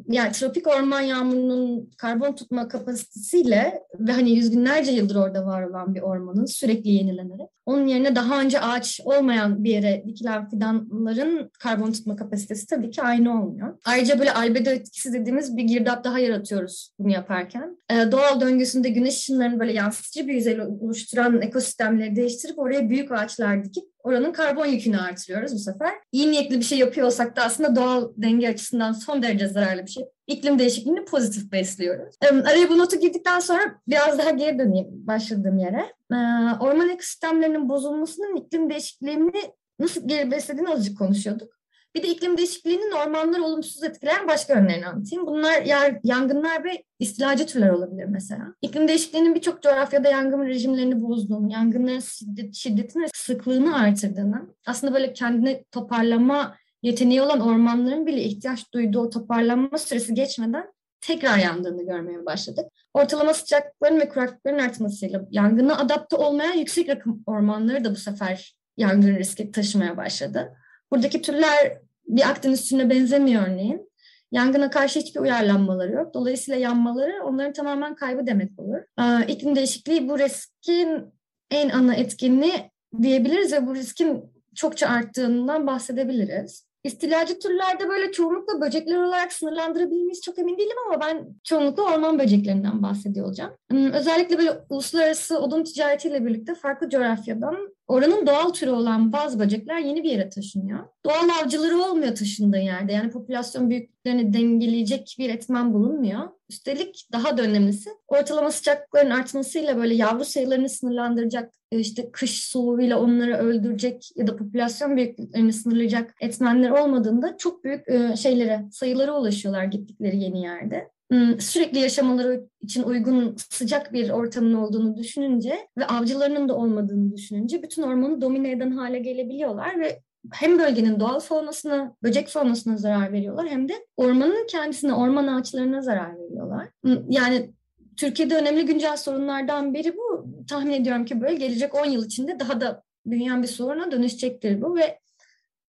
Yani 0.07 0.31
tropik 0.33 0.67
orman 0.67 1.01
yağmurunun 1.01 1.89
karbon 1.97 2.35
tutma 2.35 2.67
kapasitesiyle 2.67 3.83
ve 3.99 4.11
hani 4.11 4.31
yüz 4.31 4.51
binlerce 4.51 4.91
yıldır 4.91 5.15
orada 5.15 5.45
var 5.45 5.63
olan 5.63 5.95
bir 5.95 6.01
ormanın 6.01 6.45
sürekli 6.45 6.89
yenilenerek 6.89 7.49
onun 7.65 7.87
yerine 7.87 8.15
daha 8.15 8.41
önce 8.41 8.59
ağaç 8.59 9.01
olmayan 9.03 9.63
bir 9.63 9.69
yere 9.69 10.03
dikilen 10.07 10.49
fidanların 10.49 11.51
karbon 11.59 11.91
tutma 11.91 12.15
kapasitesi 12.15 12.67
tabii 12.67 12.91
ki 12.91 13.01
aynı 13.01 13.43
olmuyor. 13.43 13.77
Ayrıca 13.85 14.19
böyle 14.19 14.33
albedo 14.33 14.69
etkisi 14.69 15.13
dediğimiz 15.13 15.57
bir 15.57 15.63
girdap 15.63 16.03
daha 16.03 16.19
yaratıyoruz 16.19 16.93
bunu 16.99 17.11
yaparken. 17.11 17.77
Doğal 18.11 18.41
döngüsünde 18.41 18.89
güneş 18.89 19.17
ışınlarını 19.17 19.59
böyle 19.59 19.73
yansıtıcı 19.73 20.27
bir 20.27 20.33
yüzey 20.33 20.61
oluşturan 20.61 21.41
ekosistemleri 21.41 22.15
değiştirip 22.15 22.59
oraya 22.59 22.89
büyük 22.89 23.11
ağaçlar 23.11 23.63
dikip 23.63 23.83
oranın 24.03 24.31
karbon 24.31 24.65
yükünü 24.65 24.97
artırıyoruz 24.97 25.53
bu 25.53 25.59
sefer. 25.59 25.93
İyi 26.11 26.31
niyetli 26.31 26.59
bir 26.59 26.65
şey 26.65 26.77
yapıyorsak 26.77 27.35
da 27.35 27.43
aslında 27.43 27.75
doğal 27.75 28.09
denge 28.17 28.49
açısından 28.49 28.91
son 28.91 29.23
derece 29.23 29.47
zararlı 29.47 29.85
bir 29.85 29.91
şey. 29.91 30.05
İklim 30.27 30.59
değişikliğini 30.59 31.05
pozitif 31.05 31.51
besliyoruz. 31.51 32.15
Araya 32.21 32.69
bu 32.69 32.77
notu 32.77 32.99
girdikten 32.99 33.39
sonra 33.39 33.61
biraz 33.87 34.17
daha 34.17 34.29
geri 34.29 34.59
döneyim 34.59 34.87
başladığım 34.91 35.57
yere. 35.57 35.85
Ee, 36.11 36.15
orman 36.59 36.89
ekosistemlerinin 36.89 37.69
bozulmasının 37.69 38.35
iklim 38.35 38.69
değişikliğini 38.69 39.31
nasıl 39.79 40.07
geri 40.07 40.31
beslediğini 40.31 40.69
azıcık 40.69 40.97
konuşuyorduk. 40.97 41.60
Bir 41.95 42.03
de 42.03 42.07
iklim 42.07 42.37
değişikliğinin 42.37 42.91
ormanları 42.91 43.43
olumsuz 43.43 43.83
etkileyen 43.83 44.27
başka 44.27 44.53
yönlerini 44.53 44.87
anlatayım. 44.87 45.27
Bunlar 45.27 45.61
yer, 45.61 45.99
yangınlar 46.03 46.63
ve 46.63 46.83
istilacı 46.99 47.45
türler 47.45 47.69
olabilir 47.69 48.05
mesela. 48.05 48.53
İklim 48.61 48.87
değişikliğinin 48.87 49.35
birçok 49.35 49.61
coğrafyada 49.61 50.09
yangın 50.09 50.45
rejimlerini 50.45 51.01
bozduğunu, 51.01 51.51
yangınların 51.51 51.99
şiddet, 51.99 52.55
şiddetini 52.55 53.03
ve 53.03 53.07
sıklığını 53.13 53.75
artırdığını, 53.79 54.41
aslında 54.65 54.93
böyle 54.93 55.13
kendini 55.13 55.65
toparlama 55.71 56.55
yeteneği 56.83 57.21
olan 57.21 57.39
ormanların 57.39 58.05
bile 58.05 58.21
ihtiyaç 58.21 58.73
duyduğu 58.73 59.09
toparlanma 59.09 59.77
süresi 59.77 60.13
geçmeden 60.13 60.73
tekrar 61.01 61.37
yandığını 61.37 61.85
görmeye 61.85 62.25
başladık. 62.25 62.65
Ortalama 62.93 63.33
sıcaklıkların 63.33 63.99
ve 63.99 64.09
kuraklıkların 64.09 64.59
artmasıyla 64.59 65.27
yangına 65.31 65.77
adapte 65.77 66.15
olmayan 66.15 66.53
yüksek 66.53 66.89
rakım 66.89 67.23
ormanları 67.25 67.83
da 67.83 67.91
bu 67.91 67.95
sefer 67.95 68.55
yangın 68.77 69.15
riski 69.15 69.51
taşımaya 69.51 69.97
başladı. 69.97 70.57
Buradaki 70.91 71.21
türler 71.21 71.77
bir 72.07 72.29
Akdeniz 72.29 72.69
türüne 72.69 72.89
benzemiyor 72.89 73.47
örneğin. 73.47 73.91
Yangına 74.31 74.69
karşı 74.69 74.99
hiçbir 74.99 75.19
uyarlanmaları 75.19 75.91
yok. 75.91 76.13
Dolayısıyla 76.13 76.59
yanmaları 76.59 77.23
onların 77.23 77.53
tamamen 77.53 77.95
kaybı 77.95 78.27
demek 78.27 78.59
olur. 78.59 78.79
İklim 79.27 79.55
değişikliği 79.55 80.09
bu 80.09 80.19
riskin 80.19 81.13
en 81.51 81.69
ana 81.69 81.95
etkinliği 81.95 82.71
diyebiliriz 83.01 83.53
ve 83.53 83.67
bu 83.67 83.75
riskin 83.75 84.23
çokça 84.55 84.87
arttığından 84.87 85.67
bahsedebiliriz. 85.67 86.71
İstilacı 86.83 87.39
türlerde 87.39 87.89
böyle 87.89 88.11
çoğunlukla 88.11 88.61
böcekler 88.61 88.97
olarak 88.97 89.33
sınırlandırabilmeyiz 89.33 90.21
çok 90.21 90.39
emin 90.39 90.57
değilim 90.57 90.77
ama 90.87 91.01
ben 91.01 91.27
çoğunlukla 91.43 91.83
orman 91.83 92.19
böceklerinden 92.19 92.83
bahsediyor 92.83 93.25
olacağım. 93.25 93.53
Hmm, 93.71 93.91
özellikle 93.91 94.37
böyle 94.37 94.51
uluslararası 94.69 95.39
odun 95.39 95.63
ticaretiyle 95.63 96.25
birlikte 96.25 96.55
farklı 96.55 96.89
coğrafyadan 96.89 97.75
oranın 97.91 98.27
doğal 98.27 98.49
türü 98.49 98.69
olan 98.71 99.13
bazı 99.13 99.39
böcekler 99.39 99.79
yeni 99.79 100.03
bir 100.03 100.09
yere 100.09 100.29
taşınıyor. 100.29 100.79
Doğal 101.05 101.29
avcıları 101.41 101.77
olmuyor 101.77 102.15
taşındığı 102.15 102.57
yerde. 102.57 102.93
Yani 102.93 103.11
popülasyon 103.11 103.69
büyüklüklerini 103.69 104.33
dengeleyecek 104.33 105.15
bir 105.19 105.29
etmen 105.29 105.73
bulunmuyor. 105.73 106.29
Üstelik 106.49 107.07
daha 107.11 107.37
da 107.37 107.41
önemlisi 107.41 107.89
ortalama 108.07 108.51
sıcaklıkların 108.51 109.09
artmasıyla 109.09 109.77
böyle 109.77 109.93
yavru 109.93 110.25
sayılarını 110.25 110.69
sınırlandıracak 110.69 111.53
işte 111.71 112.11
kış 112.11 112.43
soğuğuyla 112.43 112.99
onları 112.99 113.37
öldürecek 113.37 114.11
ya 114.15 114.27
da 114.27 114.35
popülasyon 114.35 114.97
büyüklüklerini 114.97 115.53
sınırlayacak 115.53 116.15
etmenler 116.21 116.69
olmadığında 116.69 117.37
çok 117.37 117.63
büyük 117.63 117.85
şeylere, 118.17 118.65
sayılara 118.71 119.19
ulaşıyorlar 119.19 119.63
gittikleri 119.63 120.17
yeni 120.17 120.41
yerde. 120.41 120.89
Hmm, 121.11 121.39
sürekli 121.39 121.79
yaşamaları 121.79 122.45
için 122.61 122.83
uygun 122.83 123.35
sıcak 123.49 123.93
bir 123.93 124.09
ortamın 124.09 124.53
olduğunu 124.53 124.97
düşününce 124.97 125.67
ve 125.77 125.85
avcılarının 125.85 126.49
da 126.49 126.55
olmadığını 126.55 127.15
düşününce 127.15 127.63
bütün 127.63 127.81
ormanı 127.81 128.21
domine 128.21 128.51
eden 128.51 128.71
hale 128.71 128.99
gelebiliyorlar 128.99 129.79
ve 129.79 130.01
hem 130.31 130.59
bölgenin 130.59 130.99
doğal 130.99 131.19
faunasına, 131.19 131.95
böcek 132.03 132.27
faunasına 132.27 132.77
zarar 132.77 133.11
veriyorlar 133.11 133.47
hem 133.47 133.69
de 133.69 133.73
ormanın 133.97 134.47
kendisine, 134.47 134.93
orman 134.93 135.27
ağaçlarına 135.27 135.81
zarar 135.81 136.19
veriyorlar. 136.19 136.69
Yani 137.09 137.51
Türkiye'de 137.97 138.35
önemli 138.35 138.65
güncel 138.65 138.97
sorunlardan 138.97 139.73
biri 139.73 139.97
bu. 139.97 140.25
Tahmin 140.49 140.73
ediyorum 140.73 141.05
ki 141.05 141.21
böyle 141.21 141.35
gelecek 141.35 141.75
10 141.75 141.85
yıl 141.85 142.05
içinde 142.05 142.39
daha 142.39 142.61
da 142.61 142.83
büyüyen 143.05 143.43
bir 143.43 143.47
soruna 143.47 143.91
dönüşecektir 143.91 144.61
bu 144.61 144.75
ve 144.75 144.99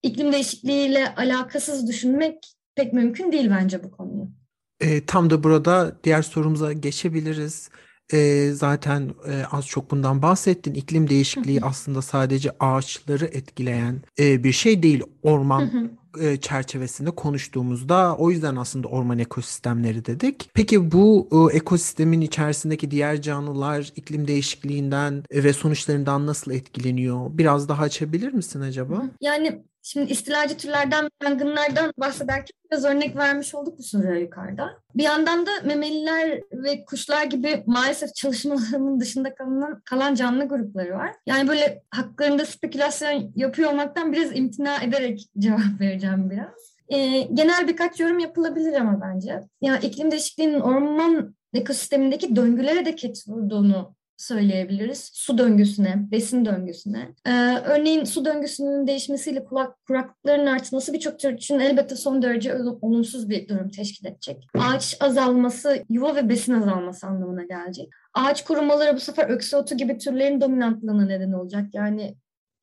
iklim 0.03 0.31
değişikliğiyle 0.31 1.15
alakasız 1.15 1.87
düşünmek 1.87 2.53
pek 2.75 2.93
mümkün 2.93 3.31
değil 3.31 3.49
bence 3.49 3.83
bu 3.83 3.91
konuyu. 3.91 4.37
E, 4.79 5.05
tam 5.05 5.29
da 5.29 5.43
burada 5.43 5.99
diğer 6.03 6.21
sorumuza 6.21 6.73
geçebiliriz. 6.73 7.69
E, 8.13 8.51
zaten 8.53 9.11
e, 9.27 9.43
az 9.51 9.67
çok 9.67 9.91
bundan 9.91 10.21
bahsettin. 10.21 10.73
İklim 10.73 11.09
değişikliği 11.09 11.61
aslında 11.61 12.01
sadece 12.01 12.51
ağaçları 12.59 13.25
etkileyen 13.25 14.01
e, 14.19 14.43
bir 14.43 14.51
şey 14.51 14.83
değil. 14.83 15.03
Orman 15.23 15.91
e, 16.21 16.37
çerçevesinde 16.37 17.11
konuştuğumuzda 17.11 18.15
o 18.17 18.31
yüzden 18.31 18.55
aslında 18.55 18.87
orman 18.87 19.19
ekosistemleri 19.19 20.05
dedik. 20.05 20.49
Peki 20.53 20.91
bu 20.91 21.29
e, 21.31 21.57
ekosistemin 21.57 22.21
içerisindeki 22.21 22.91
diğer 22.91 23.21
canlılar 23.21 23.91
iklim 23.95 24.27
değişikliğinden 24.27 25.23
ve 25.31 25.53
sonuçlarından 25.53 26.27
nasıl 26.27 26.51
etkileniyor? 26.51 27.37
Biraz 27.37 27.69
daha 27.69 27.83
açabilir 27.83 28.33
misin 28.33 28.61
acaba? 28.61 29.03
Yani 29.21 29.63
Şimdi 29.89 30.11
istilacı 30.11 30.57
türlerden, 30.57 31.09
yangınlardan 31.23 31.93
bahsederken 31.97 32.53
biraz 32.71 32.85
örnek 32.85 33.15
vermiş 33.15 33.55
olduk 33.55 33.79
bu 33.79 33.83
soruya 33.83 34.19
yukarıda. 34.19 34.69
Bir 34.95 35.03
yandan 35.03 35.45
da 35.45 35.51
memeliler 35.63 36.41
ve 36.51 36.85
kuşlar 36.85 37.23
gibi 37.23 37.63
maalesef 37.65 38.15
çalışmalarının 38.15 38.99
dışında 38.99 39.35
kalan, 39.35 39.81
kalan 39.85 40.15
canlı 40.15 40.47
grupları 40.47 40.95
var. 40.95 41.11
Yani 41.25 41.47
böyle 41.47 41.83
haklarında 41.89 42.45
spekülasyon 42.45 43.31
yapıyor 43.35 43.71
olmaktan 43.71 44.13
biraz 44.13 44.35
imtina 44.37 44.83
ederek 44.83 45.29
cevap 45.39 45.81
vereceğim 45.81 46.29
biraz. 46.29 46.77
E, 46.89 47.21
genel 47.21 47.67
birkaç 47.67 47.99
yorum 47.99 48.19
yapılabilir 48.19 48.73
ama 48.73 49.01
bence. 49.01 49.41
Yani 49.61 49.85
iklim 49.85 50.11
değişikliğinin 50.11 50.59
orman 50.59 51.35
ekosistemindeki 51.53 52.35
döngülere 52.35 52.85
de 52.85 52.95
ket 52.95 53.27
vurduğunu 53.27 53.96
söyleyebiliriz. 54.17 55.09
Su 55.13 55.37
döngüsüne, 55.37 56.11
besin 56.11 56.45
döngüsüne. 56.45 57.09
Ee, 57.25 57.31
örneğin 57.65 58.03
su 58.03 58.25
döngüsünün 58.25 58.87
değişmesiyle 58.87 59.45
kulak, 59.45 59.85
kuraklıkların 59.85 60.45
artması 60.45 60.93
birçok 60.93 61.19
tür 61.19 61.33
için 61.33 61.59
elbette 61.59 61.95
son 61.95 62.21
derece 62.21 62.55
olumsuz 62.81 63.29
bir 63.29 63.47
durum 63.47 63.69
teşkil 63.69 64.07
edecek. 64.07 64.47
Ağaç 64.59 64.97
azalması, 64.99 65.83
yuva 65.89 66.15
ve 66.15 66.29
besin 66.29 66.53
azalması 66.53 67.07
anlamına 67.07 67.43
gelecek. 67.43 67.89
Ağaç 68.13 68.43
kurumaları 68.45 68.95
bu 68.95 68.99
sefer 68.99 69.29
öksü 69.29 69.57
otu 69.57 69.77
gibi 69.77 69.97
türlerin 69.97 70.41
dominantlığına 70.41 71.05
neden 71.05 71.31
olacak. 71.31 71.65
Yani 71.73 72.15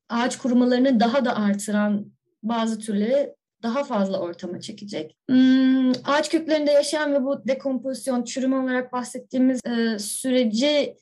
ağaç 0.09 0.37
kurumalarını 0.37 0.99
daha 0.99 1.25
da 1.25 1.35
artıran 1.35 2.05
bazı 2.43 2.79
türleri 2.79 3.35
daha 3.63 3.83
fazla 3.83 4.19
ortama 4.19 4.59
çekecek. 4.59 5.17
Hmm, 5.29 5.91
ağaç 5.91 6.29
köklerinde 6.29 6.71
yaşayan 6.71 7.13
ve 7.13 7.23
bu 7.23 7.47
dekompozisyon, 7.47 8.23
çürüme 8.23 8.57
olarak 8.57 8.93
bahsettiğimiz 8.93 9.59
e, 9.65 9.99
süreci 9.99 10.95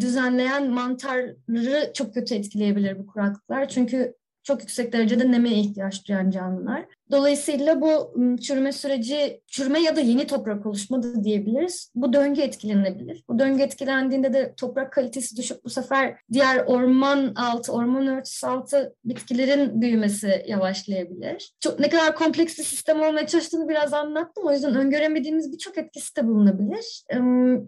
düzenleyen 0.00 0.70
mantarları 0.70 1.92
çok 1.94 2.14
kötü 2.14 2.34
etkileyebilir 2.34 2.98
bu 2.98 3.06
kuraklıklar. 3.06 3.68
Çünkü 3.68 4.14
çok 4.42 4.60
yüksek 4.60 4.92
derecede 4.92 5.32
neme 5.32 5.50
ihtiyaç 5.50 6.08
duyan 6.08 6.30
canlılar. 6.30 6.84
Dolayısıyla 7.10 7.80
bu 7.80 8.14
çürüme 8.40 8.72
süreci, 8.72 9.40
çürüme 9.46 9.80
ya 9.80 9.96
da 9.96 10.00
yeni 10.00 10.26
toprak 10.26 10.66
oluşma 10.66 11.24
diyebiliriz. 11.24 11.92
Bu 11.94 12.12
döngü 12.12 12.40
etkilenebilir. 12.40 13.24
Bu 13.28 13.38
döngü 13.38 13.62
etkilendiğinde 13.62 14.32
de 14.32 14.54
toprak 14.56 14.92
kalitesi 14.92 15.36
düşüp 15.36 15.64
bu 15.64 15.70
sefer 15.70 16.16
diğer 16.32 16.64
orman 16.66 17.34
altı, 17.34 17.72
orman 17.72 18.06
örtüsü 18.06 18.46
altı 18.46 18.94
bitkilerin 19.04 19.80
büyümesi 19.80 20.44
yavaşlayabilir. 20.48 21.52
Çok 21.60 21.80
ne 21.80 21.88
kadar 21.88 22.16
kompleks 22.16 22.58
bir 22.58 22.64
sistem 22.64 23.00
olmaya 23.00 23.26
çalıştığını 23.26 23.68
biraz 23.68 23.92
anlattım. 23.92 24.44
O 24.46 24.52
yüzden 24.52 24.74
öngöremediğimiz 24.74 25.52
birçok 25.52 25.78
etkisi 25.78 26.16
de 26.16 26.26
bulunabilir. 26.26 27.04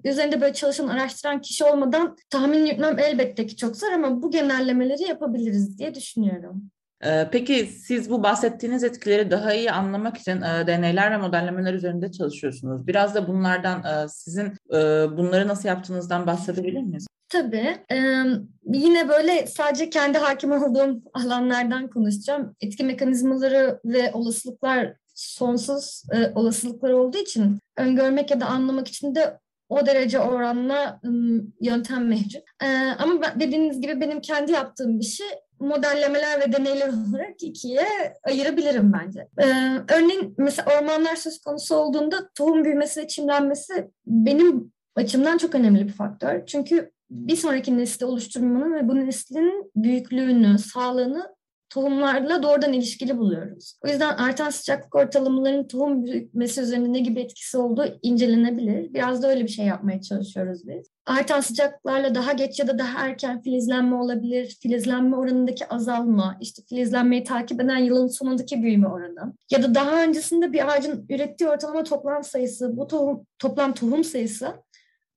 Üzerinde 0.05 0.41
böyle 0.41 0.55
çalışan, 0.55 0.89
araştıran 0.89 1.41
kişi 1.41 1.65
olmadan 1.65 2.17
tahmin 2.31 2.67
yürütmem 2.67 2.99
elbette 2.99 3.47
ki 3.47 3.57
çok 3.57 3.77
zor 3.77 3.93
ama 3.93 4.23
bu 4.23 4.31
genellemeleri 4.31 5.03
yapabiliriz 5.03 5.79
diye 5.79 5.95
düşünüyorum. 5.95 6.71
Ee, 7.05 7.29
peki 7.33 7.67
siz 7.67 8.11
bu 8.11 8.23
bahsettiğiniz 8.23 8.85
etkileri 8.85 9.31
daha 9.31 9.55
iyi 9.55 9.73
anlamak 9.73 10.19
için 10.19 10.43
e, 10.43 10.67
deneyler 10.67 11.11
ve 11.11 11.17
modellemeler 11.17 11.75
üzerinde 11.75 12.13
çalışıyorsunuz. 12.13 12.87
Biraz 12.87 13.15
da 13.15 13.29
bunlardan 13.29 13.85
e, 13.85 14.09
sizin 14.09 14.47
e, 14.47 14.77
bunları 15.17 15.49
nasıl 15.49 15.69
yaptığınızdan 15.69 16.27
bahsedebilir 16.27 16.83
miyiz? 16.83 17.07
Tabii. 17.29 17.77
Ee, 17.93 18.25
yine 18.65 19.09
böyle 19.09 19.47
sadece 19.47 19.91
kendi 19.91 20.19
hakim 20.19 20.53
olduğum 20.53 21.03
alanlardan 21.15 21.91
konuşacağım. 21.91 22.57
Etki 22.61 22.85
mekanizmaları 22.85 23.81
ve 23.85 24.13
olasılıklar 24.13 24.95
sonsuz 25.15 26.03
olasılıklar 26.35 26.91
olduğu 26.91 27.19
için 27.19 27.59
öngörmek 27.77 28.31
ya 28.31 28.41
da 28.41 28.47
anlamak 28.47 28.89
için 28.89 29.15
de 29.15 29.39
o 29.69 29.87
derece 29.87 30.21
oranla 30.21 31.01
yöntem 31.61 32.09
mevcut. 32.09 32.43
Ee, 32.63 32.67
ama 32.99 33.23
ben, 33.23 33.41
dediğiniz 33.41 33.81
gibi 33.81 34.01
benim 34.01 34.21
kendi 34.21 34.53
yaptığım 34.53 35.01
bir 35.01 35.05
şey 35.05 35.27
modellemeler 35.61 36.41
ve 36.41 36.53
deneyler 36.53 36.89
olarak 36.89 37.43
ikiye 37.43 37.87
ayırabilirim 38.25 38.93
bence. 38.93 39.29
Ee, 39.39 39.45
örneğin 39.95 40.35
mesela 40.39 40.79
ormanlar 40.79 41.17
söz 41.17 41.41
konusu 41.41 41.77
olduğunda 41.77 42.31
tohum 42.35 42.65
büyümesi 42.65 43.01
ve 43.01 43.09
çimlenmesi 43.09 43.91
benim 44.07 44.73
açımdan 44.97 45.39
çok 45.39 45.55
önemli 45.55 45.87
bir 45.87 45.93
faktör. 45.93 46.47
Çünkü 46.47 46.91
bir 47.11 47.37
sonraki 47.37 47.79
nesli 47.79 48.07
oluşturmanın 48.07 48.75
ve 48.75 48.89
bu 48.89 48.97
neslin 48.97 49.73
büyüklüğünü, 49.77 50.59
sağlığını 50.59 51.35
tohumlarla 51.71 52.43
doğrudan 52.43 52.73
ilişkili 52.73 53.19
buluyoruz. 53.19 53.79
O 53.85 53.89
yüzden 53.89 54.17
artan 54.17 54.51
sıcaklık 54.51 54.95
ortalamaların 54.95 55.69
tohum 55.69 56.05
büyütmesi 56.05 56.61
üzerinde 56.61 56.93
ne 56.93 56.99
gibi 56.99 57.21
etkisi 57.21 57.59
olduğu 57.59 57.85
incelenebilir. 58.03 58.95
Biraz 58.95 59.23
da 59.23 59.29
öyle 59.29 59.43
bir 59.43 59.49
şey 59.49 59.67
yapmaya 59.67 60.01
çalışıyoruz 60.01 60.69
biz. 60.69 60.91
Artan 61.11 61.41
sıcaklıklarla 61.41 62.15
daha 62.15 62.33
geç 62.33 62.59
ya 62.59 62.69
da 62.69 62.79
daha 62.79 63.07
erken 63.07 63.43
filizlenme 63.43 63.97
olabilir. 63.97 64.57
Filizlenme 64.63 65.17
oranındaki 65.17 65.69
azalma, 65.69 66.39
işte 66.41 66.63
filizlenmeyi 66.69 67.25
takip 67.25 67.61
eden 67.61 67.79
yılın 67.79 68.09
sonundaki 68.09 68.63
büyüme 68.63 68.89
oranı. 68.89 69.33
Ya 69.51 69.63
da 69.63 69.75
daha 69.75 70.03
öncesinde 70.03 70.53
bir 70.53 70.73
ağacın 70.73 71.07
ürettiği 71.09 71.51
ortalama 71.51 71.85
toplam 71.85 72.25
sayısı, 72.25 72.77
bu 72.77 72.87
tohum, 72.87 73.27
toplam 73.39 73.75
tohum 73.75 74.05
sayısı 74.05 74.55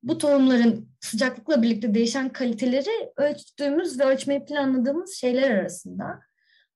bu 0.02 0.18
tohumların 0.18 0.88
sıcaklıkla 1.00 1.62
birlikte 1.62 1.94
değişen 1.94 2.28
kaliteleri 2.28 3.12
ölçtüğümüz 3.16 4.00
ve 4.00 4.04
ölçmeyi 4.04 4.44
planladığımız 4.44 5.14
şeyler 5.14 5.50
arasında. 5.50 6.20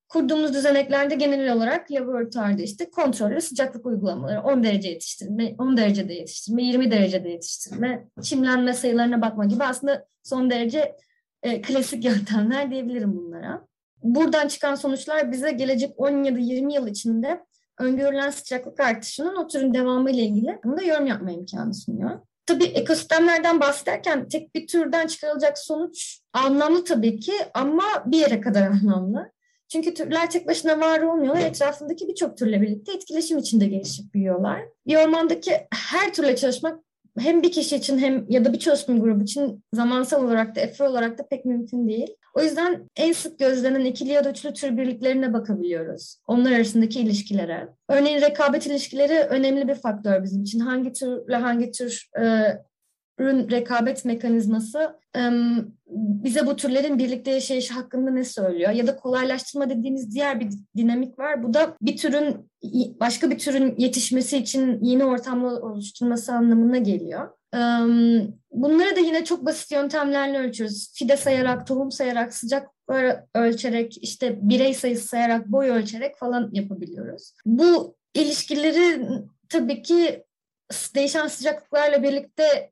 Kurduğumuz 0.09 0.55
düzeneklerde 0.55 1.15
genel 1.15 1.53
olarak 1.53 1.93
laboratuvarda 1.93 2.62
işte 2.62 2.91
kontrollü 2.91 3.41
sıcaklık 3.41 3.87
uygulamaları, 3.87 4.41
10 4.41 4.62
derece 4.62 4.88
yetiştirme, 4.88 5.55
10 5.59 5.77
derecede 5.77 6.15
yetiştirme, 6.15 6.62
20 6.62 6.91
derecede 6.91 7.29
yetiştirme, 7.29 8.09
çimlenme 8.23 8.73
sayılarına 8.73 9.21
bakma 9.21 9.45
gibi 9.45 9.65
aslında 9.65 10.07
son 10.23 10.50
derece 10.50 10.97
e, 11.43 11.62
klasik 11.62 12.05
yöntemler 12.05 12.71
diyebilirim 12.71 13.17
bunlara. 13.17 13.67
Buradan 14.03 14.49
çıkan 14.49 14.75
sonuçlar 14.75 15.33
bize 15.33 15.50
gelecek 15.53 15.95
10 15.97 16.25
ya 16.25 16.35
da 16.35 16.38
20 16.38 16.75
yıl 16.75 16.87
içinde 16.87 17.45
öngörülen 17.79 18.31
sıcaklık 18.31 18.81
artışının 18.81 19.37
o 19.37 19.47
türün 19.47 19.75
devamı 19.75 20.11
ile 20.11 20.23
ilgili 20.23 20.59
da 20.77 20.83
yorum 20.83 21.07
yapma 21.07 21.31
imkanı 21.31 21.75
sunuyor. 21.75 22.21
Tabii 22.47 22.65
ekosistemlerden 22.65 23.61
bahsederken 23.61 24.29
tek 24.29 24.55
bir 24.55 24.67
türden 24.67 25.07
çıkarılacak 25.07 25.59
sonuç 25.59 26.21
anlamlı 26.33 26.85
tabii 26.85 27.21
ki 27.21 27.33
ama 27.55 27.85
bir 28.07 28.19
yere 28.19 28.41
kadar 28.41 28.62
anlamlı. 28.67 29.33
Çünkü 29.68 29.94
türler 29.94 30.30
tek 30.30 30.48
başına 30.48 30.80
var 30.80 31.00
olmuyorlar. 31.00 31.42
Etrafındaki 31.42 32.08
birçok 32.08 32.37
türle 32.37 32.60
birlikte 32.60 32.92
etkileşim 32.92 33.38
içinde 33.38 33.66
gelişip 33.66 34.14
büyüyorlar. 34.14 34.62
Bir 34.87 34.96
ormandaki 34.96 35.52
her 35.90 36.12
türle 36.14 36.37
çalışmak 36.37 36.80
hem 37.18 37.42
bir 37.42 37.52
kişi 37.52 37.76
için 37.76 37.98
hem 37.98 38.26
ya 38.28 38.44
da 38.44 38.52
bir 38.52 38.58
çalışma 38.58 38.98
grubu 38.98 39.22
için 39.22 39.64
zamansal 39.75 40.25
olarak 40.25 40.56
da 40.56 40.60
efor 40.60 40.87
olarak 40.87 41.18
da 41.18 41.26
pek 41.26 41.44
mümkün 41.44 41.88
değil. 41.88 42.16
O 42.34 42.42
yüzden 42.42 42.88
en 42.96 43.12
sık 43.12 43.38
gözlenen 43.38 43.84
ikili 43.84 44.10
ya 44.10 44.25
da 44.25 44.30
üçlü 44.30 44.52
tür 44.52 44.76
birliklerine 44.76 45.32
bakabiliyoruz. 45.32 46.20
Onlar 46.26 46.52
arasındaki 46.52 47.00
ilişkilere. 47.00 47.68
Örneğin 47.88 48.20
rekabet 48.20 48.66
ilişkileri 48.66 49.18
önemli 49.18 49.68
bir 49.68 49.75
faktör 49.75 50.22
bizim 50.22 50.42
için. 50.42 50.60
Hangi 50.60 50.92
türle 50.92 51.37
hangi 51.37 51.70
tür 51.70 52.10
e, 52.20 52.52
ürün 53.18 53.50
rekabet 53.50 54.04
mekanizması 54.04 54.98
bize 56.25 56.46
bu 56.46 56.56
türlerin 56.56 56.98
birlikte 56.98 57.30
yaşayışı 57.30 57.75
hakkında 57.75 58.10
ne 58.10 58.25
söylüyor? 58.25 58.70
Ya 58.70 58.87
da 58.87 58.96
kolaylaştırma 58.96 59.70
dediğimiz 59.70 60.14
diğer 60.14 60.40
bir 60.40 60.48
dinamik 60.76 61.18
var. 61.18 61.42
Bu 61.42 61.54
da 61.54 61.76
bir 61.82 61.96
türün 61.96 62.50
başka 63.00 63.30
bir 63.30 63.38
türün 63.38 63.75
yetişmesi 63.78 64.38
için 64.38 64.84
yeni 64.84 65.04
ortamlar 65.04 65.60
oluşturması 65.60 66.32
anlamına 66.32 66.78
geliyor. 66.78 67.28
Bunları 68.52 68.96
da 68.96 69.00
yine 69.00 69.25
çok 69.25 69.46
basit 69.46 69.72
yöntemlerle 69.72 70.38
ölçüyoruz. 70.38 70.92
Fide 70.94 71.16
sayarak, 71.16 71.66
tohum 71.66 71.90
sayarak, 71.90 72.34
sıcak 72.34 72.68
ölçerek, 73.34 73.98
işte 74.02 74.38
birey 74.42 74.75
sayısı 74.75 75.08
sayarak, 75.08 75.46
boy 75.46 75.70
ölçerek 75.70 76.18
falan 76.18 76.50
yapabiliyoruz. 76.52 77.32
Bu 77.46 77.96
ilişkileri 78.14 79.08
tabii 79.48 79.82
ki 79.82 80.25
değişen 80.94 81.26
sıcaklıklarla 81.26 82.02
birlikte 82.02 82.70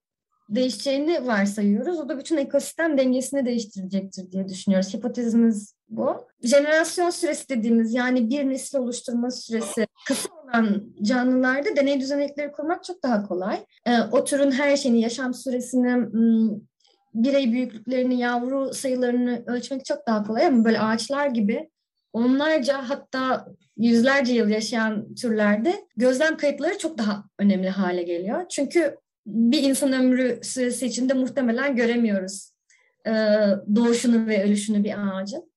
değişeceğini 0.48 1.26
varsayıyoruz. 1.26 2.00
O 2.00 2.08
da 2.08 2.18
bütün 2.18 2.36
ekosistem 2.36 2.98
dengesini 2.98 3.46
değiştirecektir 3.46 4.32
diye 4.32 4.48
düşünüyoruz. 4.48 4.94
Hipotezimiz 4.94 5.74
bu. 5.88 6.28
Jenerasyon 6.42 7.10
süresi 7.10 7.48
dediğimiz 7.48 7.94
yani 7.94 8.30
bir 8.30 8.50
nesil 8.50 8.78
oluşturma 8.78 9.30
süresi 9.30 9.86
kısa 10.06 10.28
olan 10.44 10.84
canlılarda 11.02 11.76
deney 11.76 12.00
düzenekleri 12.00 12.52
kurmak 12.52 12.84
çok 12.84 13.02
daha 13.02 13.22
kolay. 13.22 13.64
Ee, 13.86 14.00
o 14.12 14.24
türün 14.24 14.50
her 14.50 14.76
şeyini, 14.76 15.00
yaşam 15.00 15.34
süresini, 15.34 16.06
birey 17.14 17.52
büyüklüklerini, 17.52 18.18
yavru 18.18 18.74
sayılarını 18.74 19.42
ölçmek 19.46 19.84
çok 19.84 20.06
daha 20.06 20.22
kolay 20.22 20.46
ama 20.46 20.64
böyle 20.64 20.80
ağaçlar 20.80 21.26
gibi 21.26 21.70
onlarca 22.12 22.90
hatta 22.90 23.46
yüzlerce 23.76 24.35
yıl 24.35 24.48
yaşayan 24.48 25.14
türlerde 25.14 25.74
gözlem 25.96 26.37
kayıtları 26.37 26.78
çok 26.78 26.98
daha 26.98 27.24
önemli 27.38 27.68
hale 27.68 28.02
geliyor. 28.02 28.48
Çünkü 28.48 28.96
bir 29.26 29.62
insan 29.62 29.92
ömrü 29.92 30.40
süresi 30.42 30.86
içinde 30.86 31.14
muhtemelen 31.14 31.76
göremiyoruz 31.76 32.52
e, 33.06 33.12
doğuşunu 33.74 34.26
ve 34.26 34.44
ölüşünü 34.44 34.84
bir 34.84 34.94
ağacın. 34.98 35.52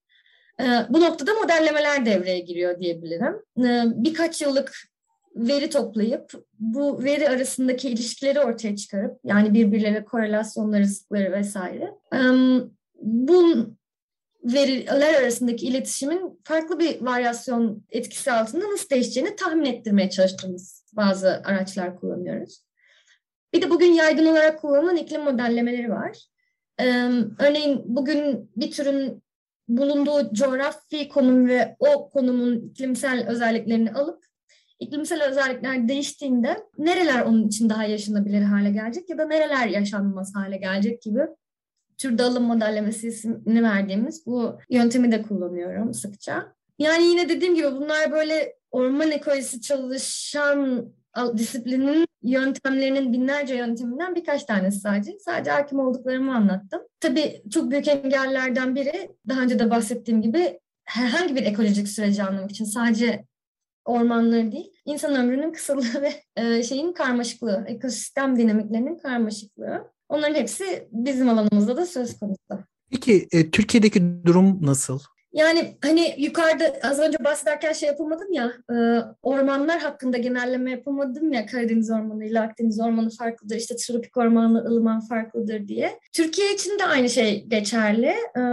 E, 0.60 0.66
bu 0.90 1.02
noktada 1.02 1.34
modellemeler 1.34 2.06
devreye 2.06 2.40
giriyor 2.40 2.80
diyebilirim. 2.80 3.36
E, 3.58 3.84
birkaç 3.96 4.42
yıllık 4.42 4.74
veri 5.36 5.70
toplayıp 5.70 6.32
bu 6.60 7.04
veri 7.04 7.30
arasındaki 7.30 7.90
ilişkileri 7.90 8.40
ortaya 8.40 8.76
çıkarıp 8.76 9.20
yani 9.24 9.54
birbirleriyle 9.54 10.06
korelasyonları, 10.06 10.86
zıtları 10.86 11.32
vesaire. 11.32 11.94
Bu 13.02 13.70
veriler 14.44 15.14
arasındaki 15.14 15.66
iletişimin 15.66 16.40
farklı 16.44 16.80
bir 16.80 17.02
varyasyon 17.02 17.84
etkisi 17.90 18.32
altında 18.32 18.72
nasıl 18.72 18.90
değişeceğini 18.90 19.36
tahmin 19.36 19.66
ettirmeye 19.66 20.10
çalıştığımız 20.10 20.86
bazı 20.94 21.42
araçlar 21.46 22.00
kullanıyoruz. 22.00 22.69
Bir 23.54 23.62
de 23.62 23.70
bugün 23.70 23.94
yaygın 23.94 24.26
olarak 24.26 24.62
kullanılan 24.62 24.96
iklim 24.96 25.24
modellemeleri 25.24 25.90
var. 25.90 26.18
Ee, 26.80 26.86
örneğin 27.40 27.82
bugün 27.86 28.52
bir 28.56 28.72
türün 28.72 29.24
bulunduğu 29.68 30.34
coğrafi 30.34 31.10
konum 31.10 31.48
ve 31.48 31.76
o 31.80 32.10
konumun 32.10 32.70
iklimsel 32.70 33.28
özelliklerini 33.28 33.92
alıp 33.92 34.26
iklimsel 34.80 35.24
özellikler 35.24 35.88
değiştiğinde 35.88 36.58
nereler 36.78 37.22
onun 37.22 37.48
için 37.48 37.70
daha 37.70 37.84
yaşanabilir 37.84 38.42
hale 38.42 38.72
gelecek 38.72 39.10
ya 39.10 39.18
da 39.18 39.26
nereler 39.26 39.68
yaşanmaz 39.68 40.36
hale 40.36 40.58
gelecek 40.58 41.02
gibi 41.02 41.22
türde 41.98 42.24
alım 42.24 42.44
modellemesi 42.44 43.08
ismini 43.08 43.64
verdiğimiz 43.64 44.26
bu 44.26 44.60
yöntemi 44.70 45.12
de 45.12 45.22
kullanıyorum 45.22 45.94
sıkça. 45.94 46.54
Yani 46.80 47.04
yine 47.04 47.30
dediğim 47.30 47.56
gibi 47.56 47.72
bunlar 47.72 48.12
böyle 48.12 48.56
orman 48.72 49.12
ekolojisi 49.12 49.62
çalışan 49.62 50.90
disiplinin 51.38 52.08
yöntemlerinin 52.24 53.14
binlerce 53.14 53.56
yönteminden 53.56 54.16
birkaç 54.16 54.44
tanesi 54.44 54.80
sadece. 54.80 55.20
Sadece 55.20 55.52
hakim 55.52 55.80
olduklarımı 55.80 56.36
anlattım. 56.36 56.82
Tabii 57.00 57.42
çok 57.54 57.72
büyük 57.72 57.88
engellerden 57.88 58.76
biri 58.76 59.10
daha 59.28 59.42
önce 59.42 59.60
de 59.60 59.70
bahsettiğim 59.70 60.22
gibi 60.22 60.60
herhangi 60.86 61.36
bir 61.36 61.44
ekolojik 61.44 61.88
süreci 61.88 62.24
anlamak 62.24 62.52
için 62.52 62.66
sadece 62.66 63.26
ormanları 63.86 64.52
değil, 64.52 64.72
insan 64.86 65.16
ömrünün 65.16 65.52
kısalığı 65.52 66.02
ve 66.02 66.14
e, 66.36 66.64
şeyin 66.64 66.94
karmaşıklığı, 66.94 67.66
ekosistem 67.68 68.36
dinamiklerinin 68.36 68.98
karmaşıklığı. 68.98 69.92
Onların 70.10 70.36
hepsi 70.36 70.88
bizim 70.92 71.30
alanımızda 71.30 71.78
da 71.78 71.86
söz 71.86 72.20
konusu. 72.20 72.66
Peki 72.92 73.28
e, 73.32 73.52
Türkiye'deki 73.52 74.26
durum 74.26 74.66
nasıl? 74.66 75.00
Yani 75.34 75.78
hani 75.84 76.16
yukarıda 76.18 76.74
az 76.84 77.00
önce 77.00 77.24
bahsederken 77.24 77.74
şey 77.74 77.88
yapamadım 77.88 78.34
ya 78.34 78.54
e, 78.72 78.76
ormanlar 79.22 79.80
hakkında 79.80 80.18
genelleme 80.18 80.72
yapamadım 80.72 81.34
ya 81.34 81.46
Karadeniz 81.46 81.92
ormanı 81.92 82.26
ile 82.26 82.40
Akdeniz 82.40 82.80
ormanı 82.80 83.10
farklıdır 83.10 83.56
işte 83.56 83.76
tropik 83.76 84.18
ormanla 84.18 84.60
ılıman 84.60 85.00
farklıdır 85.00 85.68
diye. 85.68 86.00
Türkiye 86.14 86.54
için 86.54 86.80
de 86.80 86.86
aynı 86.86 87.10
şey 87.10 87.46
geçerli. 87.46 88.16
E, 88.38 88.44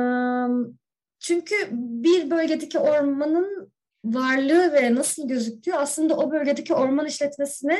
çünkü 1.20 1.54
bir 1.70 2.30
bölgedeki 2.30 2.78
ormanın 2.78 3.72
varlığı 4.04 4.72
ve 4.72 4.94
nasıl 4.94 5.28
gözüktüğü 5.28 5.72
aslında 5.72 6.16
o 6.16 6.30
bölgedeki 6.30 6.74
orman 6.74 7.06
işletmesine 7.06 7.78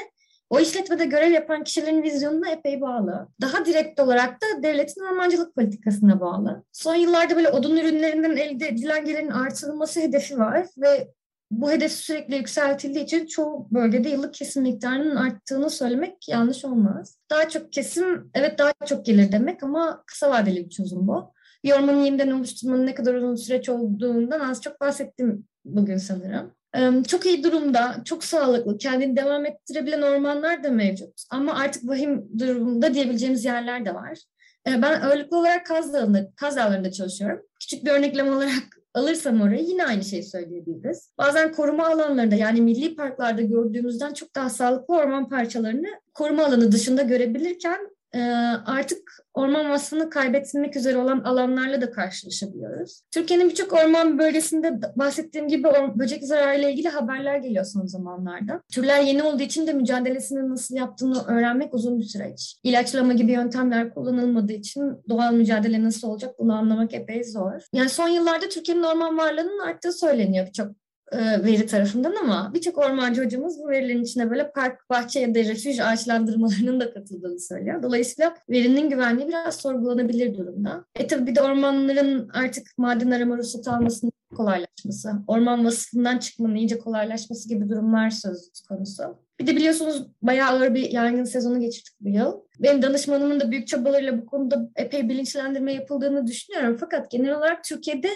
o 0.50 0.60
işletmede 0.60 1.04
görev 1.04 1.32
yapan 1.32 1.64
kişilerin 1.64 2.02
vizyonuna 2.02 2.50
epey 2.50 2.80
bağlı. 2.80 3.28
Daha 3.40 3.64
direkt 3.64 4.00
olarak 4.00 4.42
da 4.42 4.62
devletin 4.62 5.00
ormancılık 5.00 5.54
politikasına 5.54 6.20
bağlı. 6.20 6.64
Son 6.72 6.94
yıllarda 6.94 7.36
böyle 7.36 7.48
odun 7.48 7.76
ürünlerinden 7.76 8.36
elde 8.36 8.68
edilen 8.68 9.04
gelirin 9.04 9.30
artırılması 9.30 10.00
hedefi 10.00 10.38
var 10.38 10.66
ve 10.78 11.08
bu 11.50 11.70
hedef 11.70 11.92
sürekli 11.92 12.36
yükseltildiği 12.36 13.04
için 13.04 13.26
çoğu 13.26 13.68
bölgede 13.70 14.08
yıllık 14.08 14.34
kesim 14.34 14.62
miktarının 14.62 15.16
arttığını 15.16 15.70
söylemek 15.70 16.28
yanlış 16.28 16.64
olmaz. 16.64 17.18
Daha 17.30 17.48
çok 17.48 17.72
kesim 17.72 18.30
evet 18.34 18.58
daha 18.58 18.72
çok 18.86 19.06
gelir 19.06 19.32
demek 19.32 19.62
ama 19.62 20.02
kısa 20.06 20.30
vadeli 20.30 20.64
bir 20.64 20.70
çözüm 20.70 21.08
bu. 21.08 21.32
Bir 21.64 21.72
ormanı 21.72 22.04
yeniden 22.04 22.30
oluşturmanın 22.30 22.86
ne 22.86 22.94
kadar 22.94 23.14
uzun 23.14 23.34
süreç 23.34 23.68
olduğundan 23.68 24.40
az 24.40 24.62
çok 24.62 24.80
bahsettim 24.80 25.46
bugün 25.64 25.96
sanırım. 25.96 26.54
Çok 27.08 27.26
iyi 27.26 27.44
durumda, 27.44 27.96
çok 28.04 28.24
sağlıklı, 28.24 28.78
kendini 28.78 29.16
devam 29.16 29.46
ettirebilen 29.46 30.02
ormanlar 30.02 30.64
da 30.64 30.70
mevcut. 30.70 31.22
Ama 31.30 31.54
artık 31.54 31.88
vahim 31.88 32.28
durumda 32.38 32.94
diyebileceğimiz 32.94 33.44
yerler 33.44 33.84
de 33.84 33.94
var. 33.94 34.18
Ben 34.66 35.00
ağırlıklı 35.00 35.38
olarak 35.38 35.66
Kaz 35.66 35.92
Dağı'nda, 35.92 36.30
Kaz 36.36 36.56
Dağları'nda 36.56 36.92
çalışıyorum. 36.92 37.42
Küçük 37.60 37.84
bir 37.84 37.90
örneklem 37.90 38.28
olarak 38.28 38.62
alırsam 38.94 39.40
orayı 39.40 39.64
yine 39.64 39.86
aynı 39.86 40.04
şeyi 40.04 40.22
söyleyebiliriz. 40.22 41.10
Bazen 41.18 41.52
koruma 41.52 41.86
alanlarında 41.86 42.34
yani 42.34 42.60
milli 42.60 42.96
parklarda 42.96 43.42
gördüğümüzden 43.42 44.12
çok 44.12 44.34
daha 44.34 44.50
sağlıklı 44.50 44.94
orman 44.94 45.28
parçalarını 45.28 45.88
koruma 46.14 46.44
alanı 46.44 46.72
dışında 46.72 47.02
görebilirken 47.02 47.78
ee, 47.78 47.95
artık 48.66 49.26
orman 49.34 49.70
vasfını 49.70 50.10
kaybetmek 50.10 50.76
üzere 50.76 50.96
olan 50.96 51.20
alanlarla 51.20 51.80
da 51.80 51.90
karşılaşabiliyoruz. 51.90 53.02
Türkiye'nin 53.10 53.48
birçok 53.48 53.72
orman 53.72 54.18
bölgesinde 54.18 54.80
bahsettiğim 54.96 55.48
gibi 55.48 55.64
böcek 55.94 56.24
zararıyla 56.24 56.70
ilgili 56.70 56.88
haberler 56.88 57.38
geliyor 57.38 57.64
son 57.64 57.86
zamanlarda. 57.86 58.62
Türler 58.72 59.00
yeni 59.00 59.22
olduğu 59.22 59.42
için 59.42 59.66
de 59.66 59.72
mücadelesini 59.72 60.50
nasıl 60.50 60.76
yaptığını 60.76 61.24
öğrenmek 61.26 61.74
uzun 61.74 61.98
bir 61.98 62.04
süreç. 62.04 62.60
İlaçlama 62.62 63.12
gibi 63.12 63.32
yöntemler 63.32 63.94
kullanılmadığı 63.94 64.52
için 64.52 64.82
doğal 65.08 65.32
mücadele 65.32 65.84
nasıl 65.84 66.08
olacak 66.08 66.34
bunu 66.38 66.54
anlamak 66.54 66.94
epey 66.94 67.24
zor. 67.24 67.52
Yani 67.72 67.88
son 67.88 68.08
yıllarda 68.08 68.48
Türkiye'nin 68.48 68.82
orman 68.82 69.18
varlığının 69.18 69.58
arttığı 69.58 69.92
söyleniyor 69.92 70.46
birçok 70.46 70.68
veri 71.12 71.66
tarafından 71.66 72.14
ama 72.22 72.50
birçok 72.54 72.78
ormancı 72.78 73.24
hocamız 73.24 73.58
bu 73.58 73.68
verilerin 73.68 74.02
içine 74.02 74.30
böyle 74.30 74.50
park, 74.50 74.90
bahçe 74.90 75.20
ya 75.20 75.34
da 75.34 75.38
refüj 75.38 75.80
ağaçlandırmalarının 75.80 76.80
da 76.80 76.94
katıldığını 76.94 77.40
söylüyor. 77.40 77.82
Dolayısıyla 77.82 78.34
verinin 78.50 78.90
güvenliği 78.90 79.28
biraz 79.28 79.56
sorgulanabilir 79.56 80.34
durumda. 80.34 80.84
E 80.94 81.06
tabii 81.06 81.26
bir 81.26 81.34
de 81.34 81.42
ormanların 81.42 82.28
artık 82.34 82.66
maden 82.78 83.10
arama 83.10 83.38
ruhsatı 83.38 83.70
almasının 83.70 84.12
kolaylaşması, 84.36 85.12
orman 85.26 85.64
vasıfından 85.64 86.18
çıkmanın 86.18 86.54
iyice 86.54 86.78
kolaylaşması 86.78 87.48
gibi 87.48 87.68
durumlar 87.68 88.10
söz 88.10 88.50
konusu. 88.68 89.02
Bir 89.40 89.46
de 89.46 89.56
biliyorsunuz 89.56 90.06
bayağı 90.22 90.50
ağır 90.50 90.74
bir 90.74 90.90
yangın 90.90 91.24
sezonu 91.24 91.60
geçirdik 91.60 91.94
bu 92.00 92.08
yıl. 92.08 92.32
Benim 92.58 92.82
danışmanımın 92.82 93.40
da 93.40 93.50
büyük 93.50 93.68
çabalarıyla 93.68 94.18
bu 94.22 94.26
konuda 94.26 94.70
epey 94.76 95.08
bilinçlendirme 95.08 95.72
yapıldığını 95.72 96.26
düşünüyorum. 96.26 96.76
Fakat 96.80 97.10
genel 97.10 97.38
olarak 97.38 97.64
Türkiye'de 97.64 98.08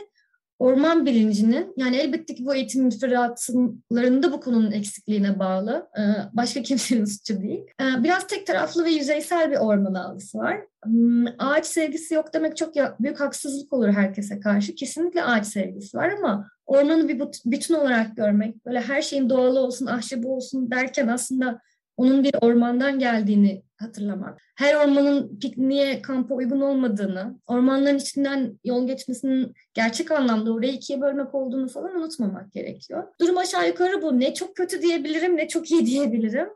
orman 0.60 1.06
bilincinin 1.06 1.72
yani 1.76 1.96
elbette 1.96 2.34
ki 2.34 2.46
bu 2.46 2.54
eğitim 2.54 2.84
müfredatlarında 2.84 4.32
bu 4.32 4.40
konunun 4.40 4.72
eksikliğine 4.72 5.38
bağlı. 5.38 5.88
Ee, 5.98 6.02
başka 6.32 6.62
kimsenin 6.70 7.04
suçu 7.04 7.42
değil. 7.42 7.64
Ee, 7.80 8.04
biraz 8.04 8.26
tek 8.26 8.46
taraflı 8.46 8.84
ve 8.84 8.90
yüzeysel 8.90 9.50
bir 9.50 9.56
orman 9.56 9.94
algısı 9.94 10.38
var. 10.38 10.60
Hmm, 10.84 11.26
ağaç 11.38 11.66
sevgisi 11.66 12.14
yok 12.14 12.34
demek 12.34 12.56
çok 12.56 12.74
büyük 13.00 13.20
haksızlık 13.20 13.72
olur 13.72 13.88
herkese 13.88 14.40
karşı. 14.40 14.74
Kesinlikle 14.74 15.22
ağaç 15.22 15.46
sevgisi 15.46 15.96
var 15.96 16.10
ama 16.18 16.48
ormanı 16.66 17.08
bir 17.08 17.22
bütün 17.44 17.74
olarak 17.74 18.16
görmek, 18.16 18.66
böyle 18.66 18.80
her 18.80 19.02
şeyin 19.02 19.30
doğalı 19.30 19.60
olsun, 19.60 19.86
ahşabı 19.86 20.28
olsun 20.28 20.70
derken 20.70 21.08
aslında 21.08 21.60
onun 21.96 22.24
bir 22.24 22.34
ormandan 22.40 22.98
geldiğini 22.98 23.62
hatırlamak. 23.80 24.38
Her 24.56 24.74
ormanın 24.74 25.38
pikniğe, 25.38 26.02
kampa 26.02 26.34
uygun 26.34 26.60
olmadığını, 26.60 27.38
ormanların 27.46 27.98
içinden 27.98 28.58
yol 28.64 28.86
geçmesinin 28.86 29.54
gerçek 29.74 30.10
anlamda 30.10 30.52
orayı 30.52 30.72
ikiye 30.72 31.00
bölmek 31.00 31.34
olduğunu 31.34 31.68
falan 31.68 31.96
unutmamak 31.96 32.52
gerekiyor. 32.52 33.04
Durum 33.20 33.38
aşağı 33.38 33.68
yukarı 33.68 34.02
bu. 34.02 34.20
Ne 34.20 34.34
çok 34.34 34.56
kötü 34.56 34.82
diyebilirim 34.82 35.36
ne 35.36 35.48
çok 35.48 35.70
iyi 35.70 35.86
diyebilirim. 35.86 36.48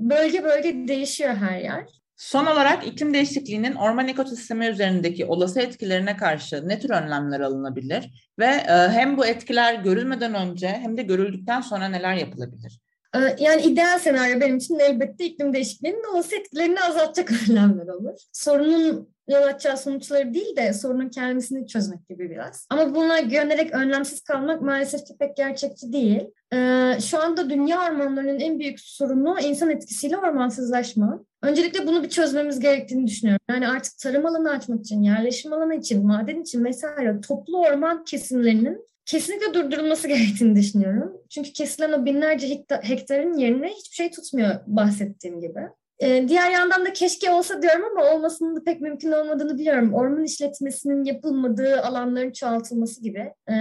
Bölge 0.00 0.44
bölge 0.44 0.88
değişiyor 0.88 1.34
her 1.34 1.60
yer. 1.60 1.84
Son 2.16 2.46
olarak 2.46 2.86
iklim 2.86 3.14
değişikliğinin 3.14 3.74
orman 3.74 4.08
ekosistemi 4.08 4.66
üzerindeki 4.66 5.26
olası 5.26 5.60
etkilerine 5.60 6.16
karşı 6.16 6.68
ne 6.68 6.80
tür 6.80 6.90
önlemler 6.90 7.40
alınabilir 7.40 8.30
ve 8.38 8.46
e, 8.46 8.72
hem 8.72 9.16
bu 9.16 9.26
etkiler 9.26 9.74
görülmeden 9.74 10.34
önce 10.34 10.68
hem 10.68 10.96
de 10.96 11.02
görüldükten 11.02 11.60
sonra 11.60 11.88
neler 11.88 12.14
yapılabilir? 12.14 12.80
Ee, 13.16 13.36
yani 13.38 13.62
ideal 13.62 13.98
senaryo 13.98 14.40
benim 14.40 14.56
için 14.56 14.78
elbette 14.78 15.24
iklim 15.24 15.52
değişikliğinin 15.52 16.12
olası 16.14 16.36
etkilerini 16.36 16.80
azaltacak 16.80 17.32
önlemler 17.50 17.86
olur. 17.86 18.18
Sorunun 18.32 19.12
yol 19.28 19.42
açacağı 19.42 19.76
sonuçları 19.76 20.34
değil 20.34 20.56
de 20.56 20.72
sorunun 20.72 21.08
kendisini 21.08 21.66
çözmek 21.66 22.08
gibi 22.08 22.30
biraz. 22.30 22.66
Ama 22.70 22.94
buna 22.94 23.20
güvenerek 23.20 23.74
önlemsiz 23.74 24.20
kalmak 24.20 24.62
maalesef 24.62 25.04
ki 25.04 25.14
pek 25.18 25.36
gerçekçi 25.36 25.92
değil. 25.92 26.22
Ee, 26.52 26.98
şu 27.00 27.22
anda 27.22 27.50
dünya 27.50 27.80
ormanlarının 27.80 28.40
en 28.40 28.58
büyük 28.58 28.80
sorunu 28.80 29.40
insan 29.40 29.70
etkisiyle 29.70 30.16
ormansızlaşma. 30.16 31.24
Öncelikle 31.42 31.86
bunu 31.86 32.02
bir 32.02 32.08
çözmemiz 32.08 32.60
gerektiğini 32.60 33.06
düşünüyorum. 33.06 33.40
Yani 33.50 33.68
artık 33.68 33.98
tarım 33.98 34.26
alanı 34.26 34.50
açmak 34.50 34.80
için, 34.80 35.02
yerleşim 35.02 35.52
alanı 35.52 35.74
için, 35.74 36.06
maden 36.06 36.40
için 36.40 36.64
vesaire 36.64 37.20
toplu 37.20 37.60
orman 37.60 38.04
kesimlerinin 38.04 38.91
kesinlikle 39.06 39.54
durdurulması 39.54 40.08
gerektiğini 40.08 40.56
düşünüyorum. 40.56 41.12
Çünkü 41.30 41.52
kesilen 41.52 41.92
o 41.92 42.04
binlerce 42.04 42.64
hektarın 42.82 43.38
yerine 43.38 43.68
hiçbir 43.68 43.94
şey 43.94 44.10
tutmuyor 44.10 44.54
bahsettiğim 44.66 45.40
gibi. 45.40 45.60
Ee, 46.02 46.28
diğer 46.28 46.50
yandan 46.50 46.86
da 46.86 46.92
keşke 46.92 47.30
olsa 47.30 47.62
diyorum 47.62 47.82
ama 47.84 48.12
olmasının 48.12 48.56
da 48.56 48.64
pek 48.64 48.80
mümkün 48.80 49.12
olmadığını 49.12 49.58
biliyorum. 49.58 49.94
Orman 49.94 50.24
işletmesinin 50.24 51.04
yapılmadığı 51.04 51.82
alanların 51.82 52.32
çoğaltılması 52.32 53.02
gibi. 53.02 53.32
Ee, 53.48 53.54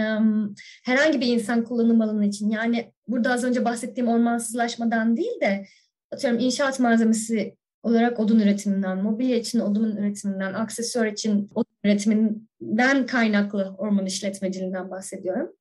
herhangi 0.85 1.21
bir 1.21 1.27
insan 1.27 1.63
kullanım 1.63 2.01
alanı 2.01 2.25
için 2.25 2.49
yani 2.49 2.91
burada 3.07 3.33
az 3.33 3.43
önce 3.43 3.65
bahsettiğim 3.65 4.09
ormansızlaşmadan 4.09 5.17
değil 5.17 5.41
de 5.41 5.65
atıyorum 6.11 6.39
inşaat 6.39 6.79
malzemesi 6.79 7.55
olarak 7.83 8.19
odun 8.19 8.39
üretiminden, 8.39 8.97
mobilya 8.97 9.37
için 9.37 9.59
odun 9.59 9.95
üretiminden, 9.95 10.53
aksesuar 10.53 11.05
için 11.05 11.49
odun 11.55 11.70
üretiminden 11.83 13.05
kaynaklı 13.05 13.75
orman 13.77 14.05
işletmeciliğinden 14.05 14.91
bahsediyorum. 14.91 15.55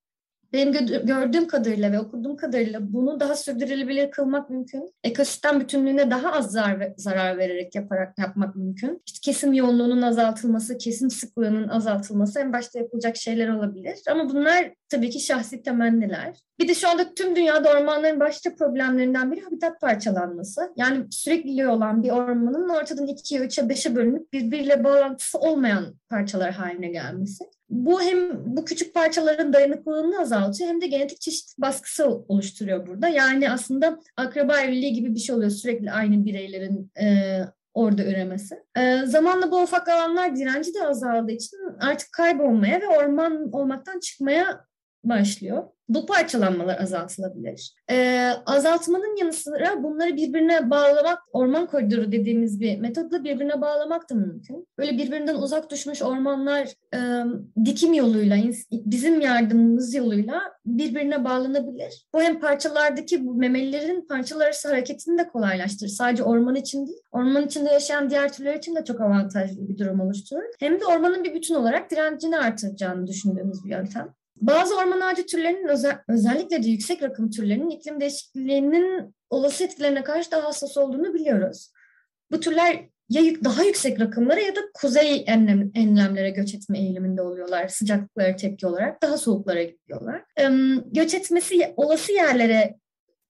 Benim 0.53 0.73
gördüğüm 1.07 1.49
kadarıyla 1.49 1.93
ve 1.93 2.01
okuduğum 2.01 2.37
kadarıyla 2.37 2.93
bunu 2.93 3.21
daha 3.21 3.37
sürdürülebilir 3.37 4.11
kılmak 4.11 4.51
mümkün. 4.51 4.95
Ekosistem 5.05 5.61
bütünlüğüne 5.61 6.11
daha 6.11 6.33
az 6.33 6.53
zarar, 6.53 6.93
zarar 6.97 7.39
vererek 7.39 7.75
yaparak 7.75 8.19
yapmak 8.19 8.57
mümkün. 8.57 9.03
İşte 9.07 9.19
kesim 9.23 9.53
yoğunluğunun 9.53 10.03
azaltılması, 10.03 10.79
kesim 10.79 11.11
sıklığının 11.11 11.69
azaltılması 11.69 12.41
en 12.41 12.53
başta 12.53 12.79
yapılacak 12.79 13.17
şeyler 13.17 13.49
olabilir. 13.49 13.99
Ama 14.11 14.31
bunlar 14.31 14.75
tabii 14.89 15.11
ki 15.11 15.21
şahsi 15.21 15.63
temenniler. 15.63 16.37
Bir 16.61 16.69
de 16.69 16.75
şu 16.75 16.89
anda 16.89 17.15
tüm 17.15 17.37
dünyada 17.37 17.73
ormanların 17.73 18.21
başlıca 18.21 18.57
problemlerinden 18.57 19.33
biri 19.33 19.41
habitat 19.41 19.81
parçalanması. 19.81 20.73
Yani 20.77 21.07
sürekli 21.11 21.69
olan 21.69 22.03
bir 22.03 22.11
ormanın 22.11 22.69
ortadan 22.69 23.07
ikiye, 23.07 23.41
üçe, 23.41 23.69
beşe 23.69 23.97
bölünüp 23.97 24.33
birbiriyle 24.33 24.85
bağlantısı 24.85 25.39
olmayan 25.39 25.85
parçalar 26.09 26.53
haline 26.53 26.89
gelmesi. 26.89 27.45
Bu 27.71 28.03
hem 28.03 28.47
bu 28.57 28.65
küçük 28.65 28.95
parçaların 28.95 29.53
dayanıklılığını 29.53 30.21
azaltıyor 30.21 30.71
hem 30.71 30.81
de 30.81 30.87
genetik 30.87 31.21
çeşitlilik 31.21 31.59
baskısı 31.59 32.09
oluşturuyor 32.09 32.87
burada. 32.87 33.09
Yani 33.09 33.51
aslında 33.51 34.01
akraba 34.17 34.61
evliliği 34.61 34.93
gibi 34.93 35.15
bir 35.15 35.21
şey 35.21 35.37
oluyor 35.37 35.51
sürekli 35.51 35.91
aynı 35.93 36.25
bireylerin 36.25 36.93
e, 37.01 37.39
orada 37.75 38.05
üremesi. 38.05 38.63
E, 38.77 39.07
zamanla 39.07 39.51
bu 39.51 39.63
ufak 39.63 39.89
alanlar 39.89 40.37
direnci 40.37 40.75
de 40.75 40.87
azaldığı 40.87 41.33
için 41.33 41.59
artık 41.81 42.13
kaybolmaya 42.13 42.81
ve 42.81 42.89
orman 42.89 43.53
olmaktan 43.53 44.01
çıkmaya 44.01 44.65
başlıyor. 45.05 45.65
Bu 45.91 46.07
parçalanmalar 46.07 46.81
azaltılabilir. 46.81 47.75
Ee, 47.91 48.31
azaltmanın 48.47 49.17
yanı 49.17 49.33
sıra 49.33 49.83
bunları 49.83 50.17
birbirine 50.17 50.71
bağlamak, 50.71 51.19
orman 51.33 51.67
koridoru 51.67 52.13
dediğimiz 52.13 52.61
bir 52.61 52.79
metodla 52.79 53.25
birbirine 53.25 53.61
bağlamak 53.61 54.11
da 54.11 54.15
mümkün. 54.15 54.69
Böyle 54.79 54.93
birbirinden 54.93 55.35
uzak 55.35 55.71
düşmüş 55.71 56.03
ormanlar 56.03 56.69
e, 56.95 56.99
dikim 57.65 57.95
yoluyla, 57.95 58.37
bizim 58.73 59.21
yardımımız 59.21 59.95
yoluyla 59.95 60.41
birbirine 60.67 61.25
bağlanabilir. 61.25 62.07
Bu 62.15 62.23
hem 62.23 62.41
parçalardaki 62.41 63.27
bu 63.27 63.35
memelilerin 63.35 64.07
parçalar 64.09 64.47
arası 64.47 64.69
hareketini 64.69 65.19
de 65.19 65.29
kolaylaştırır. 65.29 65.91
Sadece 65.91 66.23
orman 66.23 66.55
için 66.55 66.87
değil, 66.87 67.01
orman 67.13 67.47
içinde 67.47 67.71
yaşayan 67.71 68.11
diğer 68.11 68.33
türler 68.33 68.55
için 68.55 68.77
de 68.77 68.85
çok 68.85 69.01
avantajlı 69.01 69.69
bir 69.69 69.79
durum 69.79 70.01
oluşturur. 70.01 70.43
Hem 70.61 70.81
de 70.81 70.87
ormanın 70.87 71.25
bir 71.25 71.35
bütün 71.35 71.55
olarak 71.55 71.91
direncini 71.91 72.39
artıracağını 72.39 73.07
düşündüğümüz 73.07 73.65
bir 73.65 73.71
yöntem. 73.71 74.15
Bazı 74.41 74.77
orman 74.77 75.01
ağacı 75.01 75.27
türlerinin 75.27 75.69
özel, 75.69 75.99
özellikle 76.09 76.63
de 76.63 76.69
yüksek 76.69 77.03
rakım 77.03 77.31
türlerinin 77.31 77.71
iklim 77.71 78.01
değişikliğinin 78.01 79.15
olası 79.31 79.65
etkilerine 79.65 80.05
karşı 80.05 80.31
daha 80.31 80.45
hassas 80.45 80.77
olduğunu 80.77 81.15
biliyoruz. 81.15 81.73
Bu 82.31 82.41
türler 82.41 82.89
ya 83.09 83.23
daha 83.45 83.65
yüksek 83.65 84.01
rakımlara 84.01 84.41
ya 84.41 84.57
da 84.57 84.61
kuzey 84.75 85.25
enlem, 85.27 85.71
enlemlere 85.75 86.31
göç 86.31 86.55
etme 86.55 86.79
eğiliminde 86.79 87.23
oluyorlar 87.23 87.69
sıcaklıklara 87.69 88.37
tepki 88.37 88.67
olarak. 88.67 89.03
Daha 89.03 89.19
soğuklara 89.19 89.63
gidiyorlar. 89.63 90.25
Göç 90.93 91.15
etmesi 91.15 91.75
olası 91.77 92.13
yerlere 92.13 92.80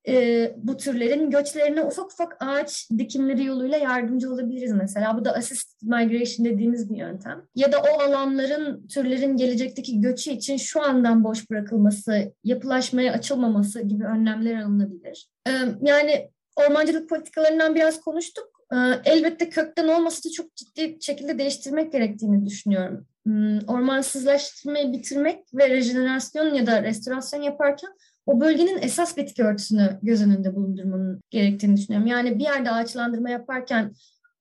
e, 0.08 0.54
bu 0.56 0.76
türlerin 0.76 1.30
göçlerine 1.30 1.82
ufak 1.82 2.12
ufak 2.12 2.36
ağaç 2.40 2.88
dikimleri 2.98 3.44
yoluyla 3.44 3.78
yardımcı 3.78 4.32
olabiliriz 4.32 4.72
mesela. 4.72 5.18
Bu 5.18 5.24
da 5.24 5.34
assisted 5.34 5.88
migration 5.88 6.46
dediğimiz 6.46 6.90
bir 6.90 6.96
yöntem. 6.96 7.42
Ya 7.54 7.72
da 7.72 7.78
o 7.78 8.00
alanların, 8.00 8.88
türlerin 8.88 9.36
gelecekteki 9.36 10.00
göçü 10.00 10.30
için 10.30 10.56
şu 10.56 10.82
andan 10.82 11.24
boş 11.24 11.50
bırakılması, 11.50 12.32
yapılaşmaya 12.44 13.12
açılmaması 13.12 13.80
gibi 13.80 14.04
önlemler 14.04 14.62
alınabilir. 14.62 15.28
E, 15.46 15.50
yani 15.82 16.30
ormancılık 16.56 17.08
politikalarından 17.08 17.74
biraz 17.74 18.00
konuştuk. 18.00 18.48
E, 18.72 18.76
elbette 19.04 19.48
kökten 19.48 19.88
olmasa 19.88 20.28
da 20.28 20.32
çok 20.32 20.56
ciddi 20.56 20.98
şekilde 21.00 21.38
değiştirmek 21.38 21.92
gerektiğini 21.92 22.46
düşünüyorum. 22.46 23.06
Hmm, 23.26 23.58
ormansızlaştırmayı 23.58 24.92
bitirmek 24.92 25.44
ve 25.54 25.70
rejenerasyon 25.70 26.54
ya 26.54 26.66
da 26.66 26.82
restorasyon 26.82 27.42
yaparken 27.42 27.90
o 28.26 28.40
bölgenin 28.40 28.78
esas 28.82 29.16
bitki 29.16 29.44
örtüsünü 29.44 29.98
göz 30.02 30.22
önünde 30.22 30.54
bulundurmanın 30.56 31.20
gerektiğini 31.30 31.76
düşünüyorum. 31.76 32.06
Yani 32.06 32.38
bir 32.38 32.44
yerde 32.44 32.70
ağaçlandırma 32.70 33.30
yaparken 33.30 33.92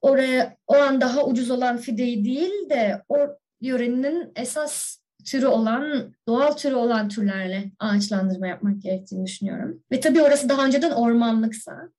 oraya 0.02 0.56
o 0.68 0.76
an 0.76 1.02
daha 1.02 1.26
ucuz 1.26 1.52
olan 1.52 1.78
fideyi 1.78 2.26
değil 2.26 2.70
de 2.70 3.04
o 3.10 3.18
yörenin 3.62 4.32
esas 4.36 4.98
türü 5.26 5.48
olan, 5.48 6.14
doğal 6.28 6.52
türü 6.52 6.76
olan 6.76 7.10
türlerle 7.10 7.72
ağaçlandırma 7.80 8.48
yapmak 8.48 8.82
gerektiğini 8.82 9.26
düşünüyorum. 9.26 9.84
Ve 9.92 10.00
tabii 10.00 10.22
orası 10.22 10.50
daha 10.50 10.66
önceden 10.66 10.92
ormanlıksa 10.92 11.90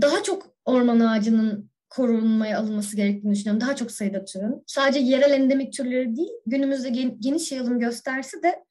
daha 0.00 0.22
çok 0.22 0.54
orman 0.64 1.00
ağacının 1.00 1.71
korunmaya 1.96 2.58
alınması 2.58 2.96
gerektiğini 2.96 3.34
düşünüyorum. 3.34 3.60
Daha 3.60 3.76
çok 3.76 3.90
sayıda 3.90 4.24
türün. 4.24 4.62
Sadece 4.66 5.00
yerel 5.00 5.30
endemik 5.30 5.72
türleri 5.72 6.16
değil, 6.16 6.32
günümüzde 6.46 6.88
geniş 7.20 7.52
yayılım 7.52 7.80
gösterse 7.80 8.36
de 8.42 8.64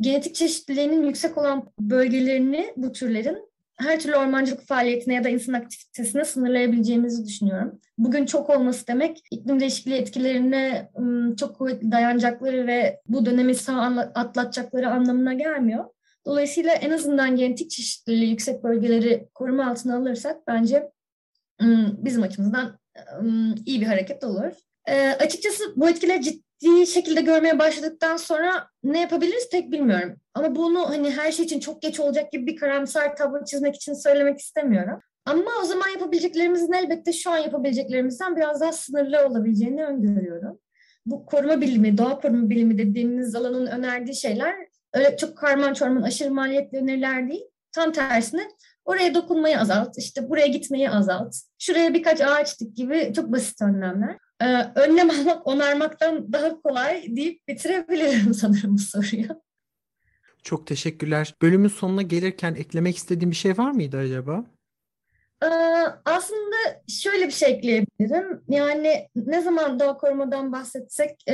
genetik 0.00 0.34
çeşitliliğinin 0.34 1.06
yüksek 1.06 1.38
olan 1.38 1.70
bölgelerini 1.80 2.72
bu 2.76 2.92
türlerin 2.92 3.48
her 3.76 4.00
türlü 4.00 4.16
ormancılık 4.16 4.66
faaliyetine 4.66 5.14
ya 5.14 5.24
da 5.24 5.28
insan 5.28 5.52
aktivitesine 5.52 6.24
sınırlayabileceğimizi 6.24 7.26
düşünüyorum. 7.26 7.80
Bugün 7.98 8.26
çok 8.26 8.50
olması 8.50 8.86
demek 8.86 9.20
iklim 9.30 9.60
değişikliği 9.60 9.94
etkilerine 9.94 10.90
çok 11.36 11.58
kuvvetli 11.58 11.92
dayanacakları 11.92 12.66
ve 12.66 13.00
bu 13.06 13.26
dönemi 13.26 13.54
sağ 13.54 13.82
atlatacakları 14.14 14.90
anlamına 14.90 15.34
gelmiyor. 15.34 15.84
Dolayısıyla 16.26 16.72
en 16.72 16.90
azından 16.90 17.36
genetik 17.36 17.70
çeşitliliği 17.70 18.30
yüksek 18.30 18.64
bölgeleri 18.64 19.28
koruma 19.34 19.70
altına 19.70 19.96
alırsak 19.96 20.46
bence 20.46 20.90
bizim 22.04 22.22
açımızdan 22.22 22.78
iyi 23.66 23.80
bir 23.80 23.86
hareket 23.86 24.24
olur. 24.24 24.52
E, 24.88 25.10
açıkçası 25.10 25.64
bu 25.76 25.88
etkileri 25.88 26.22
ciddi 26.22 26.86
şekilde 26.86 27.20
görmeye 27.20 27.58
başladıktan 27.58 28.16
sonra 28.16 28.68
ne 28.82 29.00
yapabiliriz 29.00 29.48
pek 29.50 29.72
bilmiyorum. 29.72 30.16
Ama 30.34 30.56
bunu 30.56 30.88
hani 30.90 31.10
her 31.10 31.32
şey 31.32 31.44
için 31.44 31.60
çok 31.60 31.82
geç 31.82 32.00
olacak 32.00 32.32
gibi 32.32 32.46
bir 32.46 32.56
karamsar 32.56 33.16
tablo 33.16 33.44
çizmek 33.44 33.76
için 33.76 33.92
söylemek 33.92 34.38
istemiyorum. 34.38 35.00
Ama 35.24 35.50
o 35.62 35.64
zaman 35.64 35.88
yapabileceklerimizin 35.88 36.72
elbette 36.72 37.12
şu 37.12 37.30
an 37.30 37.38
yapabileceklerimizden 37.38 38.36
biraz 38.36 38.60
daha 38.60 38.72
sınırlı 38.72 39.26
olabileceğini 39.26 39.84
öngörüyorum. 39.84 40.58
Bu 41.06 41.26
koruma 41.26 41.60
bilimi, 41.60 41.98
doğa 41.98 42.20
koruma 42.20 42.50
bilimi 42.50 42.78
dediğimiz 42.78 43.34
alanın 43.34 43.66
önerdiği 43.66 44.16
şeyler 44.16 44.54
öyle 44.92 45.16
çok 45.16 45.36
karman 45.38 45.74
çorman 45.74 46.02
aşırı 46.02 46.30
maliyetli 46.30 46.78
öneriler 46.78 47.28
değil. 47.28 47.44
Tam 47.72 47.92
tersine 47.92 48.42
oraya 48.88 49.14
dokunmayı 49.14 49.60
azalt, 49.60 49.98
işte 49.98 50.28
buraya 50.28 50.46
gitmeyi 50.46 50.90
azalt, 50.90 51.34
şuraya 51.58 51.94
birkaç 51.94 52.20
ağaç 52.20 52.60
dik 52.60 52.76
gibi 52.76 53.12
çok 53.16 53.32
basit 53.32 53.62
önlemler. 53.62 54.18
Ee, 54.40 54.46
önlem 54.74 55.10
almak 55.20 55.46
onarmaktan 55.46 56.32
daha 56.32 56.62
kolay 56.62 57.16
deyip 57.16 57.48
bitirebilirim 57.48 58.34
sanırım 58.40 58.74
bu 58.74 58.78
soruyu. 58.78 59.28
Çok 60.42 60.66
teşekkürler. 60.66 61.34
Bölümün 61.42 61.68
sonuna 61.68 62.02
gelirken 62.02 62.54
eklemek 62.54 62.96
istediğim 62.96 63.30
bir 63.30 63.36
şey 63.36 63.58
var 63.58 63.70
mıydı 63.70 63.98
acaba? 63.98 64.44
Ee, 65.42 65.46
aslında 66.04 66.56
şöyle 66.88 67.26
bir 67.26 67.32
şey 67.32 67.50
ekleyebilirim. 67.52 68.42
Yani 68.48 69.08
ne 69.16 69.42
zaman 69.42 69.80
doğa 69.80 69.96
korumadan 69.96 70.52
bahsetsek 70.52 71.24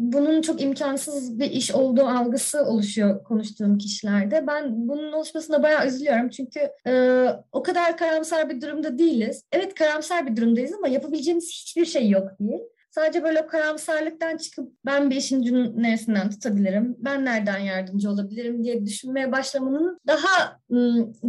bunun 0.00 0.42
çok 0.42 0.62
imkansız 0.62 1.38
bir 1.38 1.50
iş 1.50 1.74
olduğu 1.74 2.04
algısı 2.04 2.64
oluşuyor 2.64 3.24
konuştuğum 3.24 3.78
kişilerde. 3.78 4.46
Ben 4.46 4.88
bunun 4.88 5.12
oluşmasına 5.12 5.62
bayağı 5.62 5.86
üzülüyorum 5.86 6.28
çünkü 6.28 6.60
e, 6.86 7.24
o 7.52 7.62
kadar 7.62 7.96
karamsar 7.96 8.50
bir 8.50 8.60
durumda 8.60 8.98
değiliz. 8.98 9.44
Evet 9.52 9.74
karamsar 9.74 10.26
bir 10.26 10.36
durumdayız 10.36 10.72
ama 10.72 10.88
yapabileceğimiz 10.88 11.50
hiçbir 11.50 11.84
şey 11.84 12.08
yok 12.08 12.28
değil. 12.40 12.60
Sadece 12.90 13.22
böyle 13.22 13.46
karamsarlıktan 13.46 14.36
çıkıp 14.36 14.72
ben 14.86 15.10
bir 15.10 15.16
işin 15.16 15.42
neresinden 15.82 16.30
tutabilirim, 16.30 16.96
ben 16.98 17.24
nereden 17.24 17.58
yardımcı 17.58 18.10
olabilirim 18.10 18.64
diye 18.64 18.86
düşünmeye 18.86 19.32
başlamanın 19.32 20.00
daha 20.06 20.60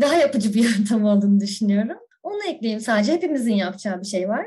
daha 0.02 0.16
yapıcı 0.16 0.54
bir 0.54 0.64
yöntem 0.78 1.06
olduğunu 1.06 1.40
düşünüyorum. 1.40 1.98
Onu 2.24 2.44
ekleyeyim 2.50 2.82
sadece. 2.82 3.14
Hepimizin 3.14 3.54
yapacağı 3.54 4.02
bir 4.02 4.08
şey 4.08 4.30
var. 4.30 4.46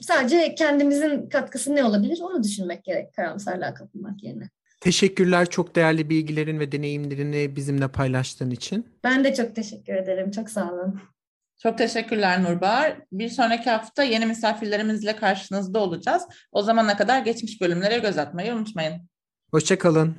Sadece 0.00 0.54
kendimizin 0.54 1.28
katkısı 1.28 1.74
ne 1.74 1.84
olabilir 1.84 2.18
onu 2.22 2.42
düşünmek 2.42 2.84
gerek 2.84 3.14
karamsarlığa 3.14 3.74
kapılmak 3.74 4.22
yerine. 4.22 4.50
Teşekkürler 4.80 5.46
çok 5.46 5.76
değerli 5.76 6.10
bilgilerin 6.10 6.60
ve 6.60 6.72
deneyimlerini 6.72 7.56
bizimle 7.56 7.88
paylaştığın 7.88 8.50
için. 8.50 8.88
Ben 9.04 9.24
de 9.24 9.34
çok 9.34 9.56
teşekkür 9.56 9.94
ederim. 9.94 10.30
Çok 10.30 10.50
sağ 10.50 10.72
olun. 10.72 11.00
Çok 11.62 11.78
teşekkürler 11.78 12.42
Nurbahar. 12.42 12.96
Bir 13.12 13.28
sonraki 13.28 13.70
hafta 13.70 14.02
yeni 14.02 14.26
misafirlerimizle 14.26 15.16
karşınızda 15.16 15.78
olacağız. 15.78 16.22
O 16.52 16.62
zamana 16.62 16.96
kadar 16.96 17.22
geçmiş 17.22 17.60
bölümlere 17.60 17.98
göz 17.98 18.18
atmayı 18.18 18.54
unutmayın. 18.54 19.08
Hoşçakalın. 19.50 20.16